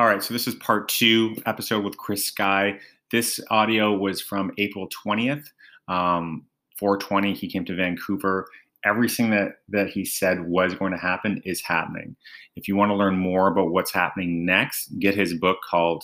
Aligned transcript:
All 0.00 0.06
right, 0.06 0.22
so 0.22 0.32
this 0.32 0.48
is 0.48 0.54
part 0.54 0.88
two 0.88 1.36
episode 1.44 1.84
with 1.84 1.98
Chris 1.98 2.24
Sky. 2.24 2.78
This 3.12 3.38
audio 3.50 3.94
was 3.94 4.22
from 4.22 4.50
April 4.56 4.88
20th, 4.88 5.44
um, 5.88 6.46
420. 6.78 7.34
He 7.34 7.50
came 7.50 7.66
to 7.66 7.76
Vancouver. 7.76 8.46
Everything 8.82 9.28
that, 9.28 9.56
that 9.68 9.90
he 9.90 10.06
said 10.06 10.48
was 10.48 10.74
going 10.74 10.92
to 10.92 10.98
happen 10.98 11.42
is 11.44 11.60
happening. 11.60 12.16
If 12.56 12.66
you 12.66 12.76
want 12.76 12.88
to 12.88 12.94
learn 12.94 13.16
more 13.16 13.48
about 13.48 13.72
what's 13.72 13.92
happening 13.92 14.46
next, 14.46 14.98
get 14.98 15.14
his 15.14 15.34
book 15.34 15.58
called 15.68 16.02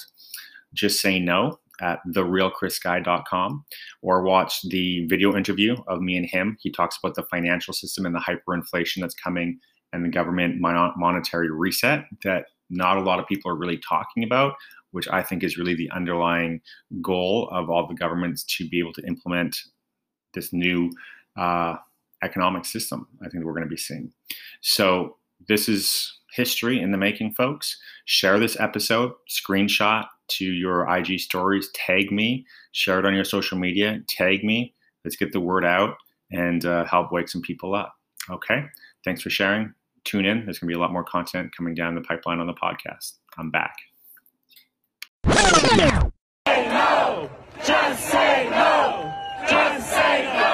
Just 0.75 1.01
Say 1.01 1.19
No 1.19 1.59
at 1.81 2.01
therealchrissky.com 2.07 3.65
or 4.03 4.23
watch 4.25 4.61
the 4.69 5.07
video 5.07 5.35
interview 5.35 5.75
of 5.89 6.03
me 6.03 6.19
and 6.19 6.29
him. 6.29 6.59
He 6.61 6.71
talks 6.71 6.99
about 7.03 7.15
the 7.15 7.23
financial 7.23 7.73
system 7.73 8.05
and 8.05 8.15
the 8.15 8.21
hyperinflation 8.21 9.01
that's 9.01 9.15
coming 9.15 9.59
and 9.95 10.05
the 10.05 10.11
government 10.11 10.57
monetary 10.61 11.51
reset 11.51 12.05
that 12.25 12.45
not 12.71 12.97
a 12.97 13.03
lot 13.03 13.19
of 13.19 13.27
people 13.27 13.51
are 13.51 13.57
really 13.57 13.79
talking 13.79 14.25
about, 14.25 14.55
which 14.93 15.09
I 15.09 15.23
think 15.23 15.43
is 15.43 15.59
really 15.59 15.75
the 15.75 15.91
underlying 15.91 16.61
goal 17.01 17.49
of 17.53 17.71
all 17.71 17.87
the 17.87 17.95
governments 17.95 18.45
to 18.57 18.69
be 18.69 18.79
able 18.79 18.93
to 18.95 19.07
implement 19.07 19.57
this 20.35 20.53
new 20.53 20.91
uh, 21.37 21.77
economic 22.23 22.65
system. 22.65 23.07
I 23.25 23.29
think 23.29 23.45
we're 23.45 23.53
going 23.53 23.65
to 23.65 23.69
be 23.69 23.77
seeing. 23.77 24.13
So 24.61 25.17
this 25.49 25.69
is 25.69 26.19
history 26.33 26.81
in 26.81 26.93
the 26.93 26.99
making, 26.99 27.33
folks. 27.33 27.79
Share 28.05 28.39
this 28.39 28.59
episode, 28.61 29.13
screenshot 29.29 30.07
to 30.29 30.45
your 30.45 30.89
IG 30.89 31.21
stories, 31.21 31.71
tag 31.75 32.11
me, 32.11 32.45
share 32.73 32.99
it 32.99 33.07
on 33.07 33.15
your 33.15 33.25
social 33.25 33.59
media, 33.59 34.01
tag 34.09 34.45
me. 34.45 34.75
Let's 35.05 35.17
get 35.17 35.33
the 35.33 35.41
word 35.41 35.65
out 35.65 35.97
and 36.33 36.65
uh, 36.65 36.85
help 36.85 37.13
wake 37.13 37.29
some 37.29 37.43
people 37.43 37.75
up. 37.75 37.95
Okay. 38.31 38.65
Thanks 39.05 39.23
for 39.23 39.31
sharing 39.31 39.73
tune 40.07 40.25
in. 40.25 40.45
There's 40.45 40.59
going 40.59 40.69
to 40.69 40.75
be 40.75 40.79
a 40.79 40.81
lot 40.81 40.93
more 40.93 41.05
content 41.05 41.55
coming 41.55 41.75
down 41.75 41.95
the 41.95 42.01
pipeline 42.01 42.39
on 42.39 42.47
the 42.47 42.55
podcast. 42.55 43.15
I'm 43.37 43.51
back. 43.51 43.77
Say 45.27 45.77
no! 46.69 47.31
Just 47.65 48.07
say 48.09 48.49
no! 48.51 49.13
Just 49.49 49.91
say 49.91 50.25
no! 50.33 50.47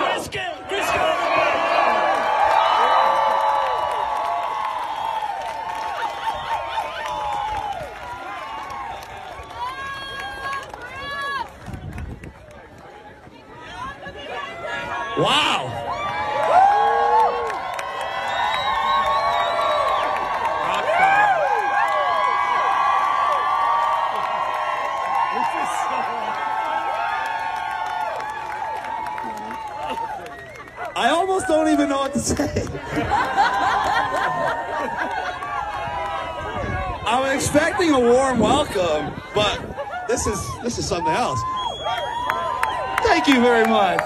Wow! 15.18 15.71
Say. 32.22 32.66
I'm 37.06 37.34
expecting 37.34 37.90
a 37.90 38.00
warm 38.00 38.38
welcome, 38.38 39.12
but 39.34 40.06
this 40.08 40.26
is 40.26 40.40
this 40.62 40.78
is 40.78 40.86
something 40.86 41.12
else. 41.12 41.40
Thank 43.02 43.26
you 43.26 43.40
very 43.40 43.66
much. 43.66 44.00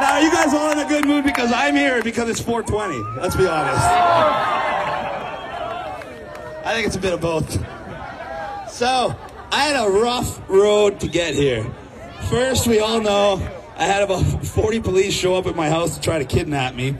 Now, 0.00 0.18
you 0.18 0.30
guys 0.32 0.52
all 0.52 0.72
in 0.72 0.78
a 0.80 0.88
good 0.88 1.06
mood 1.06 1.24
because 1.24 1.52
I'm 1.52 1.76
here 1.76 2.02
because 2.02 2.28
it's 2.28 2.40
420. 2.40 3.20
Let's 3.20 3.36
be 3.36 3.46
honest. 3.46 3.82
I 6.64 6.72
think 6.74 6.86
it's 6.86 6.96
a 6.96 7.00
bit 7.00 7.12
of 7.12 7.20
both. 7.20 7.52
So, 8.68 9.14
I 9.52 9.64
had 9.64 9.76
a 9.86 9.88
rough 9.88 10.40
road 10.50 10.98
to 11.00 11.08
get 11.08 11.34
here. 11.34 11.64
First, 12.28 12.66
we 12.66 12.80
all 12.80 13.00
know 13.00 13.36
I 13.76 13.84
had 13.84 14.02
about 14.02 14.22
40 14.22 14.80
police 14.80 15.14
show 15.14 15.34
up 15.34 15.46
at 15.46 15.56
my 15.56 15.68
house 15.68 15.96
to 15.96 16.00
try 16.00 16.18
to 16.18 16.24
kidnap 16.24 16.74
me. 16.74 16.96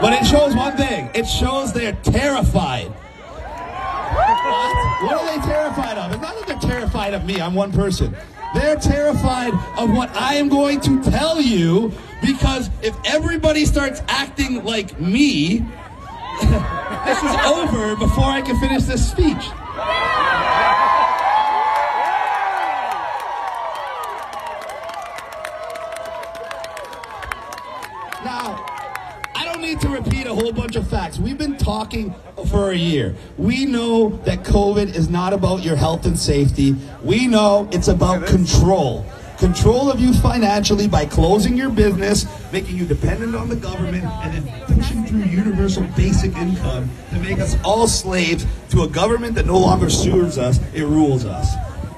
But 0.00 0.12
it 0.12 0.26
shows 0.26 0.54
one 0.54 0.76
thing. 0.76 1.10
It 1.14 1.24
shows 1.24 1.72
they're 1.72 1.98
terrified. 2.02 2.88
What? 4.16 5.02
What 5.02 5.14
are 5.14 5.26
they 5.26 5.46
terrified 5.46 5.98
of? 5.98 6.12
It's 6.12 6.22
not 6.22 6.34
that 6.38 6.46
they're 6.46 6.70
terrified 6.70 7.14
of 7.14 7.24
me. 7.24 7.40
I'm 7.40 7.54
one 7.54 7.72
person. 7.72 8.14
They're 8.54 8.76
terrified 8.76 9.52
of 9.78 9.90
what 9.90 10.10
I 10.14 10.34
am 10.34 10.48
going 10.48 10.80
to 10.82 11.02
tell 11.02 11.40
you 11.40 11.92
because 12.22 12.70
if 12.82 12.96
everybody 13.04 13.64
starts 13.64 14.02
acting 14.08 14.64
like 14.64 15.00
me, 15.00 15.58
this 16.40 17.22
is 17.22 17.36
over 17.46 17.96
before 17.96 18.24
I 18.24 18.42
can 18.44 18.58
finish 18.60 18.84
this 18.84 19.10
speech. 19.10 19.44
Need 29.60 29.80
to 29.80 29.88
repeat 29.88 30.26
a 30.26 30.34
whole 30.34 30.52
bunch 30.52 30.76
of 30.76 30.88
facts. 30.88 31.18
We've 31.18 31.38
been 31.38 31.56
talking 31.56 32.14
for 32.50 32.70
a 32.70 32.76
year. 32.76 33.14
We 33.36 33.64
know 33.64 34.10
that 34.24 34.44
COVID 34.44 34.94
is 34.94 35.08
not 35.08 35.32
about 35.32 35.62
your 35.62 35.76
health 35.76 36.06
and 36.06 36.18
safety. 36.18 36.76
We 37.02 37.26
know 37.26 37.68
it's 37.72 37.88
about 37.88 38.26
control. 38.26 39.06
Control 39.38 39.90
of 39.90 40.00
you 40.00 40.14
financially 40.14 40.88
by 40.88 41.04
closing 41.04 41.56
your 41.58 41.68
business, 41.68 42.24
making 42.52 42.76
you 42.76 42.86
dependent 42.86 43.34
on 43.34 43.50
the 43.50 43.56
government, 43.56 44.04
and 44.04 44.32
then 44.32 44.76
pushing 44.76 45.04
through 45.04 45.24
universal 45.24 45.82
basic 45.94 46.34
income 46.36 46.88
to 47.10 47.18
make 47.20 47.38
us 47.38 47.56
all 47.62 47.86
slaves 47.86 48.46
to 48.70 48.82
a 48.82 48.88
government 48.88 49.34
that 49.34 49.44
no 49.44 49.58
longer 49.58 49.90
serves 49.90 50.38
us, 50.38 50.58
it 50.72 50.84
rules 50.84 51.26
us. 51.26 51.54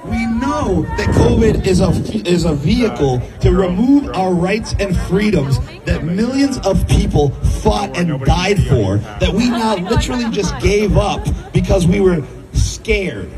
We 0.09 0.25
know 0.25 0.83
that 0.97 1.07
COVID 1.09 1.65
is 1.65 1.81
a, 1.81 1.89
is 2.27 2.45
a 2.45 2.53
vehicle 2.53 3.21
to 3.41 3.51
remove 3.51 4.09
our 4.15 4.33
rights 4.33 4.73
and 4.79 4.97
freedoms 4.97 5.59
that 5.85 6.03
millions 6.03 6.57
of 6.59 6.87
people 6.87 7.29
fought 7.61 7.95
and 7.97 8.23
died 8.25 8.57
for, 8.63 8.97
that 9.19 9.31
we 9.33 9.49
now 9.49 9.75
literally 9.75 10.29
just 10.31 10.57
gave 10.59 10.97
up 10.97 11.25
because 11.53 11.85
we 11.87 11.99
were 11.99 12.23
scared. 12.53 13.29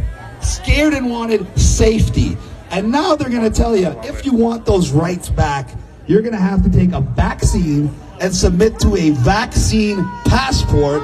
Scared 0.42 0.94
and 0.94 1.10
wanted 1.10 1.46
safety. 1.60 2.38
And 2.72 2.92
now 2.92 3.16
they're 3.16 3.30
going 3.30 3.44
to 3.44 3.56
tell 3.56 3.76
you 3.76 3.90
if 4.04 4.26
you 4.26 4.34
want 4.34 4.66
those 4.66 4.92
rights 4.92 5.30
back, 5.30 5.70
you're 6.08 6.22
going 6.22 6.34
to 6.34 6.40
have 6.40 6.64
to 6.64 6.70
take 6.70 6.94
a 6.94 7.02
vaccine 7.02 7.94
and 8.22 8.34
submit 8.34 8.80
to 8.80 8.96
a 8.96 9.10
vaccine 9.12 10.04
passport. 10.26 11.02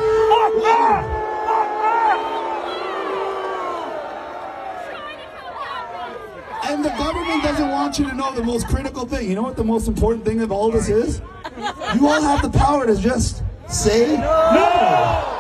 And 6.69 6.83
the 6.83 6.89
government 6.89 7.44
doesn't 7.44 7.69
you 7.99 8.09
to 8.09 8.15
know 8.15 8.33
the 8.33 8.44
most 8.44 8.67
critical 8.67 9.05
thing. 9.05 9.29
You 9.29 9.35
know 9.35 9.44
what 9.44 9.55
the 9.55 9.63
most 9.63 9.88
important 9.88 10.25
thing 10.25 10.41
of 10.41 10.51
all 10.51 10.71
this 10.71 10.89
is? 10.89 11.21
You 11.95 12.07
all 12.07 12.21
have 12.21 12.41
the 12.41 12.55
power 12.57 12.85
to 12.85 12.95
just 12.95 13.44
say 13.67 14.17
no. 14.17 15.33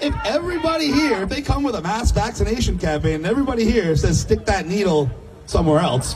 If 0.00 0.14
everybody 0.24 0.92
here, 0.92 1.22
if 1.22 1.28
they 1.28 1.42
come 1.42 1.62
with 1.62 1.74
a 1.74 1.82
mass 1.82 2.12
vaccination 2.12 2.78
campaign 2.78 3.16
and 3.16 3.26
everybody 3.26 3.64
here 3.64 3.96
says 3.96 4.20
stick 4.20 4.44
that 4.46 4.66
needle 4.66 5.10
somewhere 5.46 5.80
else, 5.80 6.14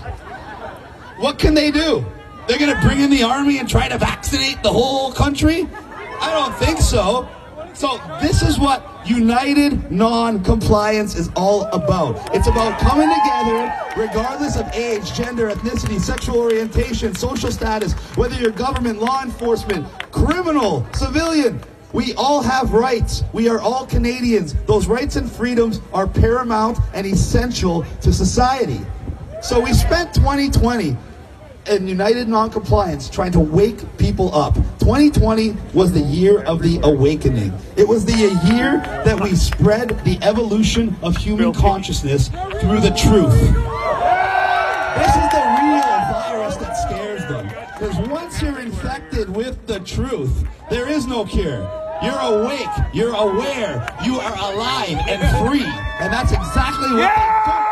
what 1.18 1.38
can 1.38 1.54
they 1.54 1.70
do? 1.70 2.04
They're 2.46 2.58
going 2.58 2.74
to 2.74 2.80
bring 2.80 3.00
in 3.00 3.10
the 3.10 3.22
army 3.22 3.58
and 3.58 3.68
try 3.68 3.88
to 3.88 3.98
vaccinate 3.98 4.62
the 4.62 4.72
whole 4.72 5.12
country? 5.12 5.68
I 6.20 6.30
don't 6.32 6.54
think 6.56 6.80
so. 6.80 7.28
So 7.74 8.00
this 8.20 8.42
is 8.42 8.58
what 8.58 8.84
united 9.04 9.90
non-compliance 9.90 11.16
is 11.16 11.30
all 11.34 11.64
about. 11.66 12.34
It's 12.34 12.46
about 12.46 12.78
coming 12.80 13.08
together 13.08 13.72
regardless 13.96 14.56
of 14.56 14.66
age, 14.72 15.12
gender, 15.14 15.50
ethnicity, 15.50 16.00
sexual 16.00 16.38
orientation, 16.38 17.14
social 17.14 17.50
status, 17.50 17.92
whether 18.16 18.36
you're 18.36 18.50
government, 18.50 19.00
law 19.00 19.22
enforcement, 19.22 19.86
criminal, 20.10 20.86
civilian. 20.94 21.60
We 21.92 22.14
all 22.14 22.42
have 22.42 22.72
rights. 22.72 23.22
We 23.32 23.48
are 23.48 23.60
all 23.60 23.86
Canadians. 23.86 24.54
Those 24.64 24.86
rights 24.86 25.16
and 25.16 25.30
freedoms 25.30 25.80
are 25.92 26.06
paramount 26.06 26.78
and 26.94 27.06
essential 27.06 27.84
to 28.00 28.12
society. 28.12 28.80
So 29.42 29.60
we 29.60 29.72
spent 29.74 30.14
2020 30.14 30.96
in 31.68 31.86
United 31.86 32.28
Noncompliance 32.28 33.08
trying 33.08 33.32
to 33.32 33.40
wake 33.40 33.80
people 33.98 34.34
up. 34.34 34.54
2020 34.80 35.56
was 35.74 35.92
the 35.92 36.00
year 36.00 36.42
of 36.42 36.60
the 36.62 36.80
awakening. 36.82 37.52
It 37.76 37.86
was 37.86 38.04
the 38.04 38.12
year 38.12 38.80
that 39.04 39.20
we 39.20 39.34
spread 39.36 39.90
the 40.04 40.18
evolution 40.22 40.96
of 41.02 41.16
human 41.16 41.52
consciousness 41.52 42.28
through 42.28 42.80
the 42.80 42.92
truth. 42.96 43.38
This 44.96 45.14
is 45.16 45.28
the 45.30 45.44
real 45.62 45.98
virus 46.10 46.56
that 46.56 46.74
scares 46.86 47.22
them. 47.28 47.46
Because 47.78 48.08
once 48.08 48.42
you're 48.42 48.58
infected 48.58 49.34
with 49.34 49.66
the 49.66 49.80
truth, 49.80 50.44
there 50.68 50.88
is 50.88 51.06
no 51.06 51.24
cure. 51.24 51.68
You're 52.02 52.18
awake, 52.18 52.66
you're 52.92 53.14
aware, 53.14 53.88
you 54.04 54.18
are 54.18 54.52
alive 54.52 54.98
and 55.08 55.48
free. 55.48 55.64
And 56.00 56.12
that's 56.12 56.32
exactly 56.32 56.90
what 56.94 57.14
they 57.14 57.71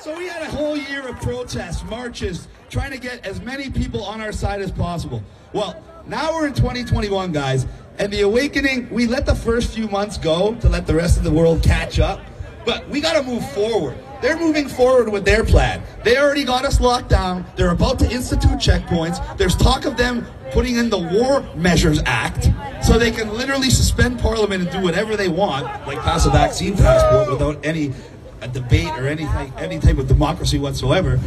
So 0.00 0.16
we 0.16 0.28
had 0.28 0.40
a 0.40 0.50
whole 0.50 0.78
year 0.78 1.06
of 1.06 1.20
protests, 1.20 1.84
marches, 1.84 2.48
trying 2.70 2.90
to 2.90 2.98
get 2.98 3.26
as 3.26 3.42
many 3.42 3.68
people 3.68 4.02
on 4.02 4.22
our 4.22 4.32
side 4.32 4.62
as 4.62 4.72
possible. 4.72 5.22
Well, 5.52 5.84
now 6.06 6.32
we're 6.32 6.46
in 6.46 6.54
2021, 6.54 7.32
guys, 7.32 7.66
and 7.98 8.10
the 8.10 8.22
awakening, 8.22 8.88
we 8.88 9.06
let 9.06 9.26
the 9.26 9.34
first 9.34 9.74
few 9.74 9.88
months 9.88 10.16
go 10.16 10.54
to 10.54 10.70
let 10.70 10.86
the 10.86 10.94
rest 10.94 11.18
of 11.18 11.24
the 11.24 11.30
world 11.30 11.62
catch 11.62 12.00
up, 12.00 12.22
but 12.64 12.88
we 12.88 13.02
got 13.02 13.12
to 13.12 13.22
move 13.22 13.46
forward. 13.52 13.94
They're 14.22 14.38
moving 14.38 14.68
forward 14.68 15.10
with 15.10 15.26
their 15.26 15.44
plan. 15.44 15.82
They 16.02 16.16
already 16.16 16.44
got 16.44 16.64
us 16.64 16.80
locked 16.80 17.10
down. 17.10 17.44
They're 17.56 17.70
about 17.70 17.98
to 17.98 18.10
institute 18.10 18.52
checkpoints. 18.52 19.36
There's 19.36 19.56
talk 19.56 19.84
of 19.84 19.98
them 19.98 20.26
putting 20.50 20.76
in 20.76 20.88
the 20.88 20.98
War 20.98 21.42
Measures 21.54 22.00
Act 22.06 22.50
so 22.82 22.98
they 22.98 23.10
can 23.10 23.34
literally 23.34 23.70
suspend 23.70 24.18
Parliament 24.18 24.62
and 24.62 24.70
do 24.70 24.80
whatever 24.80 25.16
they 25.16 25.28
want, 25.28 25.64
like 25.86 25.98
pass 26.00 26.26
a 26.26 26.30
vaccine 26.30 26.76
passport 26.76 27.30
without 27.30 27.64
any 27.64 27.92
a 28.42 28.48
debate 28.48 28.88
or 28.98 29.06
any, 29.06 29.24
any 29.58 29.78
type 29.78 29.98
of 29.98 30.08
democracy 30.08 30.58
whatsoever. 30.58 31.18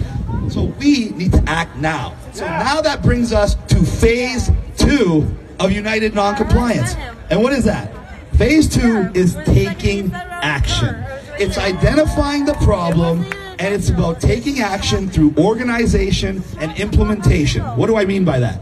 So 0.50 0.63
we 0.80 1.10
need 1.10 1.31
to 1.33 1.44
act 1.48 1.75
now. 1.77 2.15
So 2.33 2.45
now 2.45 2.81
that 2.81 3.01
brings 3.01 3.31
us 3.31 3.56
to 3.68 3.83
phase 3.83 4.50
two 4.77 5.27
of 5.60 5.71
United 5.71 6.13
Noncompliance. 6.13 6.95
And 7.30 7.42
what 7.42 7.54
is 7.54 7.63
that? 7.65 7.92
Phase 8.38 8.68
two 8.68 9.10
is 9.13 9.36
taking 9.45 10.13
action. 10.13 10.95
It's 11.39 11.57
identifying 11.57 12.45
the 12.45 12.54
problem 12.56 13.25
and 13.60 13.74
it's 13.74 13.89
about 13.89 14.19
taking 14.19 14.60
action 14.60 15.10
through 15.10 15.36
organization 15.38 16.44
and 16.60 16.77
implementation. 16.80 17.63
What 17.77 17.88
do 17.88 17.95
I 17.95 18.06
mean 18.06 18.25
by 18.25 18.39
that? 18.39 18.60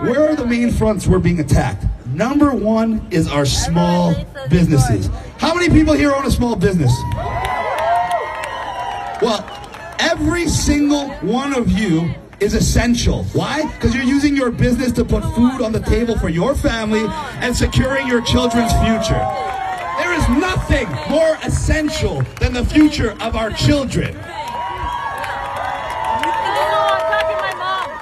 Where 0.00 0.30
are 0.30 0.36
the 0.36 0.46
main 0.46 0.70
fronts 0.70 1.06
we're 1.06 1.18
being 1.18 1.40
attacked? 1.40 1.84
Number 2.06 2.54
one 2.54 3.06
is 3.10 3.28
our 3.28 3.44
small 3.44 4.14
businesses. 4.48 5.10
How 5.38 5.54
many 5.54 5.68
people 5.68 5.94
here 5.94 6.12
own 6.12 6.24
a 6.24 6.30
small 6.30 6.56
business? 6.56 6.92
Well, 9.22 9.44
every 9.98 10.48
single 10.48 11.10
one 11.16 11.54
of 11.54 11.70
you 11.70 12.14
is 12.40 12.54
essential. 12.54 13.24
Why? 13.34 13.70
Because 13.72 13.94
you're 13.94 14.04
using 14.04 14.34
your 14.34 14.50
business 14.50 14.92
to 14.92 15.04
put 15.04 15.22
food 15.34 15.60
on 15.60 15.72
the 15.72 15.80
table 15.80 16.18
for 16.18 16.30
your 16.30 16.54
family 16.54 17.04
and 17.40 17.54
securing 17.54 18.06
your 18.06 18.22
children's 18.22 18.72
future. 18.72 19.20
There 19.98 20.14
is 20.14 20.26
nothing 20.30 20.88
more 21.10 21.36
essential 21.44 22.22
than 22.40 22.54
the 22.54 22.64
future 22.64 23.10
of 23.20 23.36
our 23.36 23.50
children. 23.50 24.16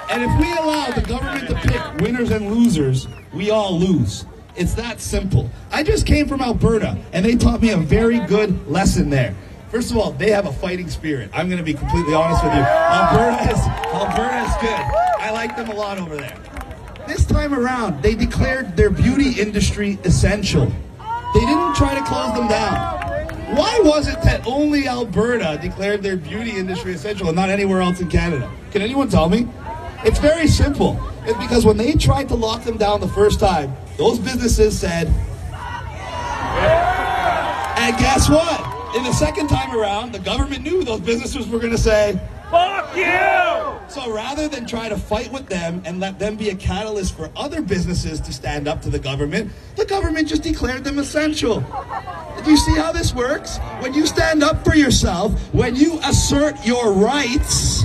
And 0.09 0.23
if 0.23 0.39
we 0.39 0.53
allow 0.53 0.89
the 0.91 1.03
government 1.05 1.49
to 1.49 1.55
pick 1.55 2.01
winners 2.01 2.31
and 2.31 2.49
losers, 2.49 3.09
we 3.33 3.51
all 3.51 3.77
lose. 3.77 4.25
It's 4.55 4.73
that 4.75 5.01
simple. 5.01 5.49
I 5.71 5.83
just 5.83 6.05
came 6.05 6.29
from 6.29 6.39
Alberta, 6.41 6.97
and 7.11 7.25
they 7.25 7.35
taught 7.35 7.61
me 7.61 7.71
a 7.71 7.77
very 7.77 8.19
good 8.19 8.69
lesson 8.69 9.09
there. 9.09 9.35
First 9.71 9.91
of 9.91 9.97
all, 9.97 10.11
they 10.13 10.31
have 10.31 10.47
a 10.47 10.51
fighting 10.51 10.89
spirit. 10.89 11.29
I'm 11.31 11.47
going 11.47 11.59
to 11.59 11.63
be 11.63 11.75
completely 11.75 12.15
honest 12.15 12.43
with 12.43 12.53
you. 12.53 12.59
Alberta 12.59 13.55
Alberta 13.93 14.43
is 14.49 14.55
good. 14.61 14.79
I 15.19 15.29
like 15.31 15.55
them 15.55 15.69
a 15.69 15.75
lot 15.75 15.99
over 15.99 16.17
there. 16.17 16.35
This 17.07 17.25
time 17.25 17.53
around, 17.53 18.01
they 18.01 18.15
declared 18.15 18.75
their 18.75 18.89
beauty 18.89 19.39
industry 19.39 19.99
essential. 20.03 20.65
They 21.35 21.41
didn't 21.41 21.75
try 21.75 21.93
to 21.93 22.03
close 22.03 22.33
them 22.33 22.47
down. 22.47 22.99
Why 23.55 23.79
was 23.83 24.07
it 24.07 24.21
that 24.23 24.45
only 24.47 24.87
Alberta 24.87 25.59
declared 25.61 26.01
their 26.01 26.17
beauty 26.17 26.51
industry 26.51 26.93
essential 26.93 27.27
and 27.27 27.35
not 27.35 27.49
anywhere 27.49 27.81
else 27.81 27.99
in 27.99 28.09
Canada? 28.09 28.51
Can 28.71 28.81
anyone 28.81 29.09
tell 29.09 29.29
me? 29.29 29.47
It's 30.03 30.19
very 30.19 30.47
simple. 30.47 30.99
It's 31.23 31.37
because 31.37 31.65
when 31.65 31.77
they 31.77 31.93
tried 31.93 32.27
to 32.29 32.35
lock 32.35 32.63
them 32.63 32.77
down 32.77 33.01
the 33.01 33.07
first 33.07 33.39
time, 33.39 33.75
those 33.97 34.17
businesses 34.17 34.79
said, 34.79 35.07
and 37.77 37.97
guess 37.97 38.29
what? 38.29 38.68
In 38.95 39.03
the 39.03 39.13
second 39.13 39.49
time 39.49 39.75
around, 39.77 40.13
the 40.13 40.19
government 40.19 40.63
knew 40.63 40.83
those 40.83 41.01
businesses 41.01 41.47
were 41.47 41.59
going 41.59 41.71
to 41.71 41.77
say, 41.77 42.19
Fuck 42.49 42.95
you! 42.95 43.79
So 43.87 44.11
rather 44.11 44.47
than 44.47 44.65
try 44.65 44.89
to 44.89 44.97
fight 44.97 45.31
with 45.31 45.45
them 45.45 45.83
and 45.85 45.99
let 45.99 46.17
them 46.17 46.35
be 46.35 46.49
a 46.49 46.55
catalyst 46.55 47.15
for 47.15 47.29
other 47.35 47.61
businesses 47.61 48.19
to 48.21 48.33
stand 48.33 48.67
up 48.67 48.81
to 48.81 48.89
the 48.89 48.97
government, 48.97 49.51
the 49.75 49.85
government 49.85 50.27
just 50.27 50.41
declared 50.41 50.83
them 50.83 50.97
essential. 50.97 51.59
Do 52.43 52.49
you 52.49 52.57
see 52.57 52.75
how 52.75 52.91
this 52.91 53.13
works? 53.13 53.59
When 53.79 53.93
you 53.93 54.07
stand 54.07 54.41
up 54.41 54.63
for 54.63 54.75
yourself, 54.75 55.39
when 55.53 55.75
you 55.75 55.99
assert 55.99 56.65
your 56.65 56.91
rights, 56.91 57.83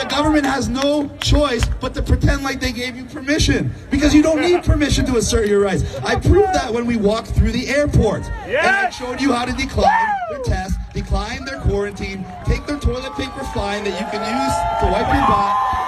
the 0.00 0.08
government 0.08 0.46
has 0.46 0.68
no 0.68 1.08
choice 1.20 1.62
but 1.80 1.92
to 1.94 2.02
pretend 2.02 2.42
like 2.42 2.60
they 2.60 2.72
gave 2.72 2.96
you 2.96 3.04
permission 3.04 3.72
because 3.90 4.14
you 4.14 4.22
don't 4.22 4.40
need 4.40 4.64
permission 4.64 5.04
to 5.06 5.16
assert 5.16 5.46
your 5.46 5.60
rights. 5.60 5.84
I 6.00 6.16
proved 6.16 6.54
that 6.54 6.72
when 6.72 6.86
we 6.86 6.96
walked 6.96 7.28
through 7.28 7.52
the 7.52 7.68
airport. 7.68 8.24
And 8.46 8.56
I 8.56 8.90
showed 8.90 9.20
you 9.20 9.32
how 9.32 9.44
to 9.44 9.52
decline 9.52 10.08
their 10.30 10.40
test, 10.40 10.78
decline 10.94 11.44
their 11.44 11.60
quarantine, 11.60 12.24
take 12.46 12.66
their 12.66 12.78
toilet 12.78 13.12
paper 13.14 13.44
fine 13.52 13.84
that 13.84 14.00
you 14.00 14.06
can 14.10 14.22
use 14.24 14.80
to 14.80 14.86
wipe 14.90 15.12
your 15.12 15.26
butt. 15.26 15.79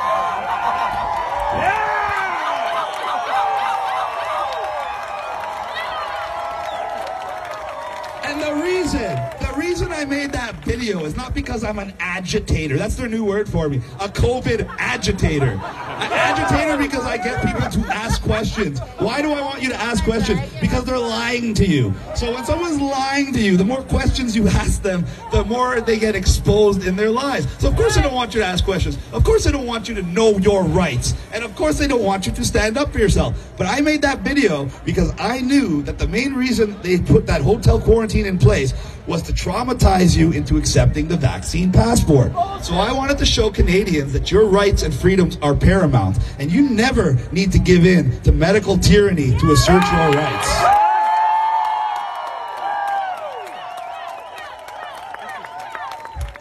Reason 9.72 9.90
I 9.90 10.04
made 10.04 10.32
that 10.32 10.54
video 10.66 11.06
is 11.06 11.16
not 11.16 11.32
because 11.32 11.64
I'm 11.64 11.78
an 11.78 11.94
agitator. 11.98 12.76
That's 12.76 12.94
their 12.94 13.08
new 13.08 13.24
word 13.24 13.48
for 13.48 13.70
me. 13.70 13.78
A 14.00 14.08
COVID 14.08 14.68
agitator. 14.78 15.52
An 15.52 16.12
agitator 16.12 16.76
because 16.76 17.06
I 17.06 17.16
get 17.16 17.42
people 17.42 17.70
to 17.70 17.90
ask 17.90 18.20
questions. 18.20 18.80
Why 18.98 19.22
do 19.22 19.32
I 19.32 19.40
want 19.40 19.62
you 19.62 19.70
to 19.70 19.74
ask 19.74 20.04
questions? 20.04 20.40
Because 20.60 20.84
they're 20.84 20.98
lying 20.98 21.54
to 21.54 21.64
you. 21.64 21.94
So 22.14 22.34
when 22.34 22.44
someone's 22.44 22.82
lying 22.82 23.32
to 23.32 23.40
you, 23.40 23.56
the 23.56 23.64
more 23.64 23.82
questions 23.84 24.36
you 24.36 24.46
ask 24.46 24.82
them, 24.82 25.06
the 25.32 25.42
more 25.42 25.80
they 25.80 25.98
get 25.98 26.14
exposed 26.14 26.86
in 26.86 26.94
their 26.94 27.10
lies. 27.10 27.50
So 27.58 27.68
of 27.68 27.76
course 27.76 27.96
I 27.96 28.02
don't 28.02 28.12
want 28.12 28.34
you 28.34 28.40
to 28.42 28.46
ask 28.46 28.62
questions. 28.62 28.98
Of 29.10 29.24
course 29.24 29.46
I 29.46 29.52
don't 29.52 29.66
want 29.66 29.88
you 29.88 29.94
to 29.94 30.02
know 30.02 30.36
your 30.36 30.64
rights. 30.64 31.14
And 31.32 31.42
of 31.42 31.56
course 31.56 31.78
they 31.78 31.86
don't 31.86 32.04
want 32.04 32.26
you 32.26 32.32
to 32.32 32.44
stand 32.44 32.76
up 32.76 32.92
for 32.92 32.98
yourself. 32.98 33.54
But 33.56 33.68
I 33.68 33.80
made 33.80 34.02
that 34.02 34.18
video 34.18 34.68
because 34.84 35.14
I 35.18 35.40
knew 35.40 35.82
that 35.84 35.98
the 35.98 36.08
main 36.08 36.34
reason 36.34 36.78
they 36.82 36.98
put 36.98 37.26
that 37.28 37.40
hotel 37.40 37.80
quarantine 37.80 38.26
in 38.26 38.36
place 38.36 38.74
was 39.12 39.20
to 39.20 39.32
traumatize 39.34 40.16
you 40.16 40.32
into 40.32 40.56
accepting 40.56 41.06
the 41.06 41.18
vaccine 41.18 41.70
passport. 41.70 42.32
So 42.64 42.76
I 42.76 42.92
wanted 42.92 43.18
to 43.18 43.26
show 43.26 43.50
Canadians 43.50 44.10
that 44.14 44.30
your 44.30 44.46
rights 44.46 44.84
and 44.84 44.94
freedoms 44.94 45.36
are 45.42 45.54
paramount, 45.54 46.18
and 46.38 46.50
you 46.50 46.70
never 46.70 47.18
need 47.30 47.52
to 47.52 47.58
give 47.58 47.84
in 47.84 48.18
to 48.22 48.32
medical 48.32 48.78
tyranny 48.78 49.36
to 49.38 49.52
assert 49.52 49.82
your 49.92 50.12
rights. 50.12 50.48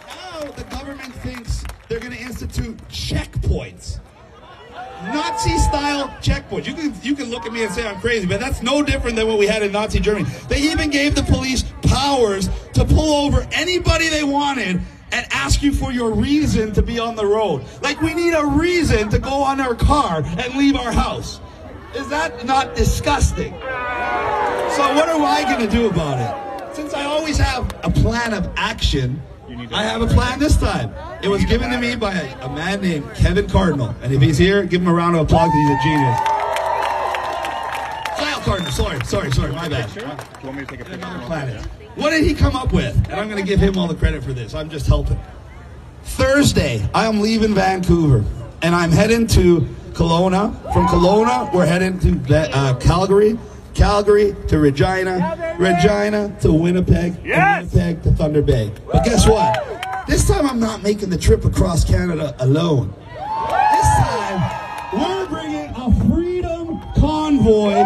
Now 0.08 0.52
the 0.56 0.64
government 0.70 1.14
thinks 1.16 1.66
they're 1.90 2.00
going 2.00 2.14
to 2.14 2.22
institute 2.22 2.78
checkpoints. 2.88 4.00
Nazi 5.08 5.58
style 5.58 6.08
checkpoints. 6.22 6.68
You 6.68 6.74
can 6.74 6.94
you 7.04 7.16
can 7.16 7.30
look 7.30 7.46
at 7.46 7.52
me 7.52 7.64
and 7.64 7.74
say 7.74 7.86
I'm 7.86 8.00
crazy, 8.00 8.28
but 8.28 8.40
that's 8.40 8.62
no 8.62 8.82
different 8.82 9.18
than 9.18 9.28
what 9.28 9.40
we 9.40 9.48
had 9.48 9.62
in 9.62 9.74
Nazi 9.74 10.00
Germany. 10.00 10.30
They 10.48 10.60
even 10.60 10.90
gave 10.90 11.16
the 11.16 11.24
police 11.24 11.64
powers 12.22 12.50
to 12.74 12.86
pull 12.86 13.26
over 13.26 13.48
anybody 13.52 14.10
they 14.10 14.24
wanted 14.24 14.82
and 15.12 15.28
ask 15.32 15.62
you 15.62 15.74
for 15.74 15.92
your 15.92 16.12
reason 16.12 16.72
to 16.74 16.82
be 16.82 17.00
on 17.00 17.16
the 17.16 17.26
road. 17.26 17.64
Like 17.82 18.02
we 18.02 18.14
need 18.14 18.34
a 18.34 18.46
reason 18.46 19.10
to 19.10 19.20
go 19.20 19.44
on 19.44 19.60
our 19.60 19.76
car 19.76 20.24
and 20.26 20.56
leave 20.56 20.76
our 20.76 20.92
house. 20.92 21.42
Is 21.96 22.08
that 22.10 22.46
not 22.46 22.76
disgusting? 22.76 23.52
So 23.52 24.94
what 24.96 25.10
am 25.10 25.24
I 25.24 25.44
going 25.44 25.68
to 25.68 25.72
do 25.72 25.90
about 25.90 26.20
it? 26.20 26.76
Since 26.76 26.94
I 26.94 27.04
always 27.04 27.38
have 27.38 27.70
a 27.84 27.92
plan 27.92 28.34
of 28.34 28.50
action, 28.56 29.22
I 29.74 29.84
have 29.84 30.02
a 30.02 30.08
plan 30.08 30.40
this 30.40 30.56
time. 30.56 30.94
It 31.22 31.28
was 31.28 31.44
given 31.44 31.72
to 31.72 31.78
me 31.78 31.96
by 31.96 32.14
a, 32.14 32.46
a 32.46 32.50
man 32.56 32.82
named 32.82 33.14
Kevin 33.16 33.50
Cardinal. 33.50 33.94
And 34.02 34.14
if 34.14 34.22
he's 34.22 34.38
here, 34.38 34.64
give 34.64 34.82
him 34.82 34.88
a 34.88 34.94
round 34.94 35.18
of 35.18 35.24
applause 35.24 35.52
he's 35.52 35.70
a 35.70 35.80
genius. 35.84 36.41
Sorry, 38.44 39.00
sorry, 39.06 39.32
sorry. 39.32 39.52
My 39.52 39.70
bad. 39.70 39.94
Do 39.94 40.00
you 40.00 40.08
want 40.48 40.58
me 40.58 40.66
to 40.66 40.66
take 40.66 40.82
a 40.82 40.86
picture? 40.86 40.94
Another 40.96 41.26
planet. 41.26 41.64
What 41.96 42.10
did 42.10 42.24
he 42.24 42.34
come 42.34 42.56
up 42.56 42.74
with? 42.74 42.96
And 43.10 43.14
I'm 43.14 43.30
going 43.30 43.42
to 43.42 43.48
give 43.48 43.60
him 43.60 43.78
all 43.78 43.88
the 43.88 43.96
credit 43.96 44.24
for 44.24 44.34
this. 44.34 44.56
I'm 44.56 44.70
just 44.70 44.88
helping. 44.88 45.20
Thursday, 46.04 46.88
I 46.94 47.06
am 47.06 47.22
leaving 47.22 47.54
Vancouver, 47.54 48.26
and 48.64 48.74
I'm 48.74 48.92
heading 48.92 49.28
to 49.28 49.62
Kelowna. 49.94 50.52
From 50.74 50.88
Kelowna, 50.88 51.54
we're 51.54 51.66
heading 51.66 52.00
to 52.00 52.52
uh, 52.54 52.80
Calgary. 52.80 53.38
Calgary 53.74 54.36
to 54.48 54.60
Regina, 54.60 55.56
Regina 55.58 56.36
to 56.42 56.52
Winnipeg! 56.52 57.16
Winnipeg 57.24 58.04
to 58.04 58.12
Thunder 58.12 58.42
Bay. 58.42 58.72
But 58.92 59.06
guess 59.06 59.28
what? 59.28 60.06
This 60.08 60.28
time 60.28 60.46
I'm 60.46 60.60
not 60.60 60.84
making 60.84 61.10
the 61.10 61.18
trip 61.18 61.46
across 61.46 61.86
Canada 61.86 62.36
alone. 62.40 62.94
This 63.72 63.88
time 63.98 64.92
we're 64.94 65.28
bringing 65.28 65.70
a 65.74 66.10
freedom 66.10 66.82
convoy 66.98 67.86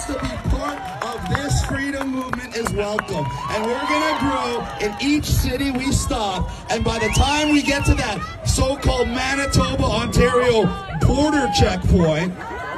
wants 0.00 0.06
to 0.06 0.28
be 0.28 0.50
part 0.50 0.78
of 1.04 1.28
this 1.36 1.64
freedom 1.66 2.08
movement 2.08 2.56
is 2.56 2.70
welcome. 2.72 3.26
And 3.50 3.64
we're 3.64 3.86
going 3.88 4.14
to 4.14 4.20
grow 4.20 4.66
in 4.80 4.94
each 5.00 5.24
city 5.24 5.70
we 5.70 5.92
stop. 5.92 6.50
And 6.70 6.84
by 6.84 6.98
the 6.98 7.08
time 7.08 7.52
we 7.52 7.62
get 7.62 7.84
to 7.86 7.94
that 7.94 8.46
so 8.46 8.76
called 8.76 9.08
Manitoba, 9.08 9.82
Ontario 9.82 10.64
border 11.06 11.50
checkpoint, 11.58 12.32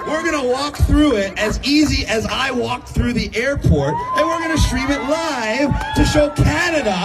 we're 0.06 0.22
going 0.24 0.40
to 0.42 0.48
walk 0.48 0.76
through 0.78 1.16
it 1.16 1.38
as 1.38 1.60
easy 1.62 2.06
as 2.06 2.26
I 2.26 2.50
walked 2.50 2.88
through 2.88 3.12
the 3.12 3.30
airport. 3.36 3.94
And 4.16 4.26
we're 4.26 4.38
going 4.38 4.56
to 4.56 4.62
stream 4.62 4.90
it 4.90 5.00
live 5.08 5.94
to 5.96 6.04
show 6.04 6.30
Canada 6.30 6.96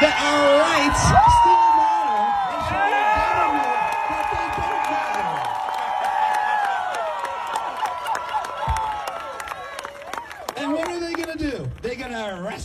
that 0.00 0.14
our 0.20 0.60
rights 0.60 1.33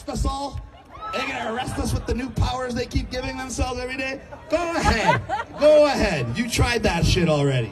us 0.09 0.25
all? 0.25 0.59
They're 1.13 1.27
gonna 1.27 1.53
arrest 1.53 1.77
us 1.79 1.93
with 1.93 2.05
the 2.05 2.13
new 2.13 2.29
powers 2.29 2.75
they 2.75 2.85
keep 2.85 3.09
giving 3.09 3.37
themselves 3.37 3.79
every 3.79 3.97
day? 3.97 4.21
Go 4.49 4.57
ahead. 4.75 5.21
Go 5.59 5.85
ahead. 5.85 6.37
You 6.37 6.49
tried 6.49 6.83
that 6.83 7.05
shit 7.05 7.29
already. 7.29 7.71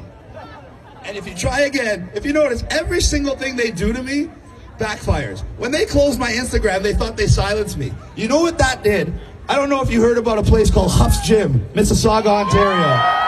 And 1.04 1.16
if 1.16 1.28
you 1.28 1.36
try 1.36 1.62
again, 1.62 2.10
if 2.16 2.26
you 2.26 2.34
notice, 2.34 2.64
every 2.70 3.02
single 3.02 3.36
thing 3.36 3.56
they 3.56 3.72
do 3.72 3.94
to 3.94 4.04
me 4.04 4.30
backfires. 4.78 5.44
When 5.58 5.72
they 5.72 5.86
closed 5.86 6.20
my 6.20 6.32
Instagram, 6.32 6.84
they 6.84 6.94
thought 6.94 7.18
they 7.18 7.28
silenced 7.28 7.78
me. 7.78 7.94
You 8.16 8.28
know 8.28 8.42
what 8.42 8.58
that 8.60 8.84
did? 8.84 9.14
I 9.50 9.56
don't 9.56 9.70
know 9.70 9.82
if 9.82 9.92
you 9.92 10.02
heard 10.02 10.18
about 10.18 10.38
a 10.38 10.44
place 10.44 10.70
called 10.70 10.92
Huff's 10.92 11.26
Gym, 11.26 11.66
Mississauga, 11.74 12.28
Ontario. 12.28 13.24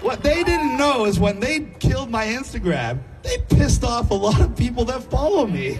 What 0.00 0.22
they 0.22 0.44
didn't 0.44 0.76
know 0.76 1.06
is 1.06 1.18
when 1.18 1.40
they 1.40 1.60
killed 1.80 2.10
my 2.10 2.26
Instagram, 2.26 3.00
they 3.28 3.38
pissed 3.56 3.84
off 3.84 4.10
a 4.10 4.14
lot 4.14 4.40
of 4.40 4.56
people 4.56 4.84
that 4.86 5.02
follow 5.02 5.46
me. 5.46 5.78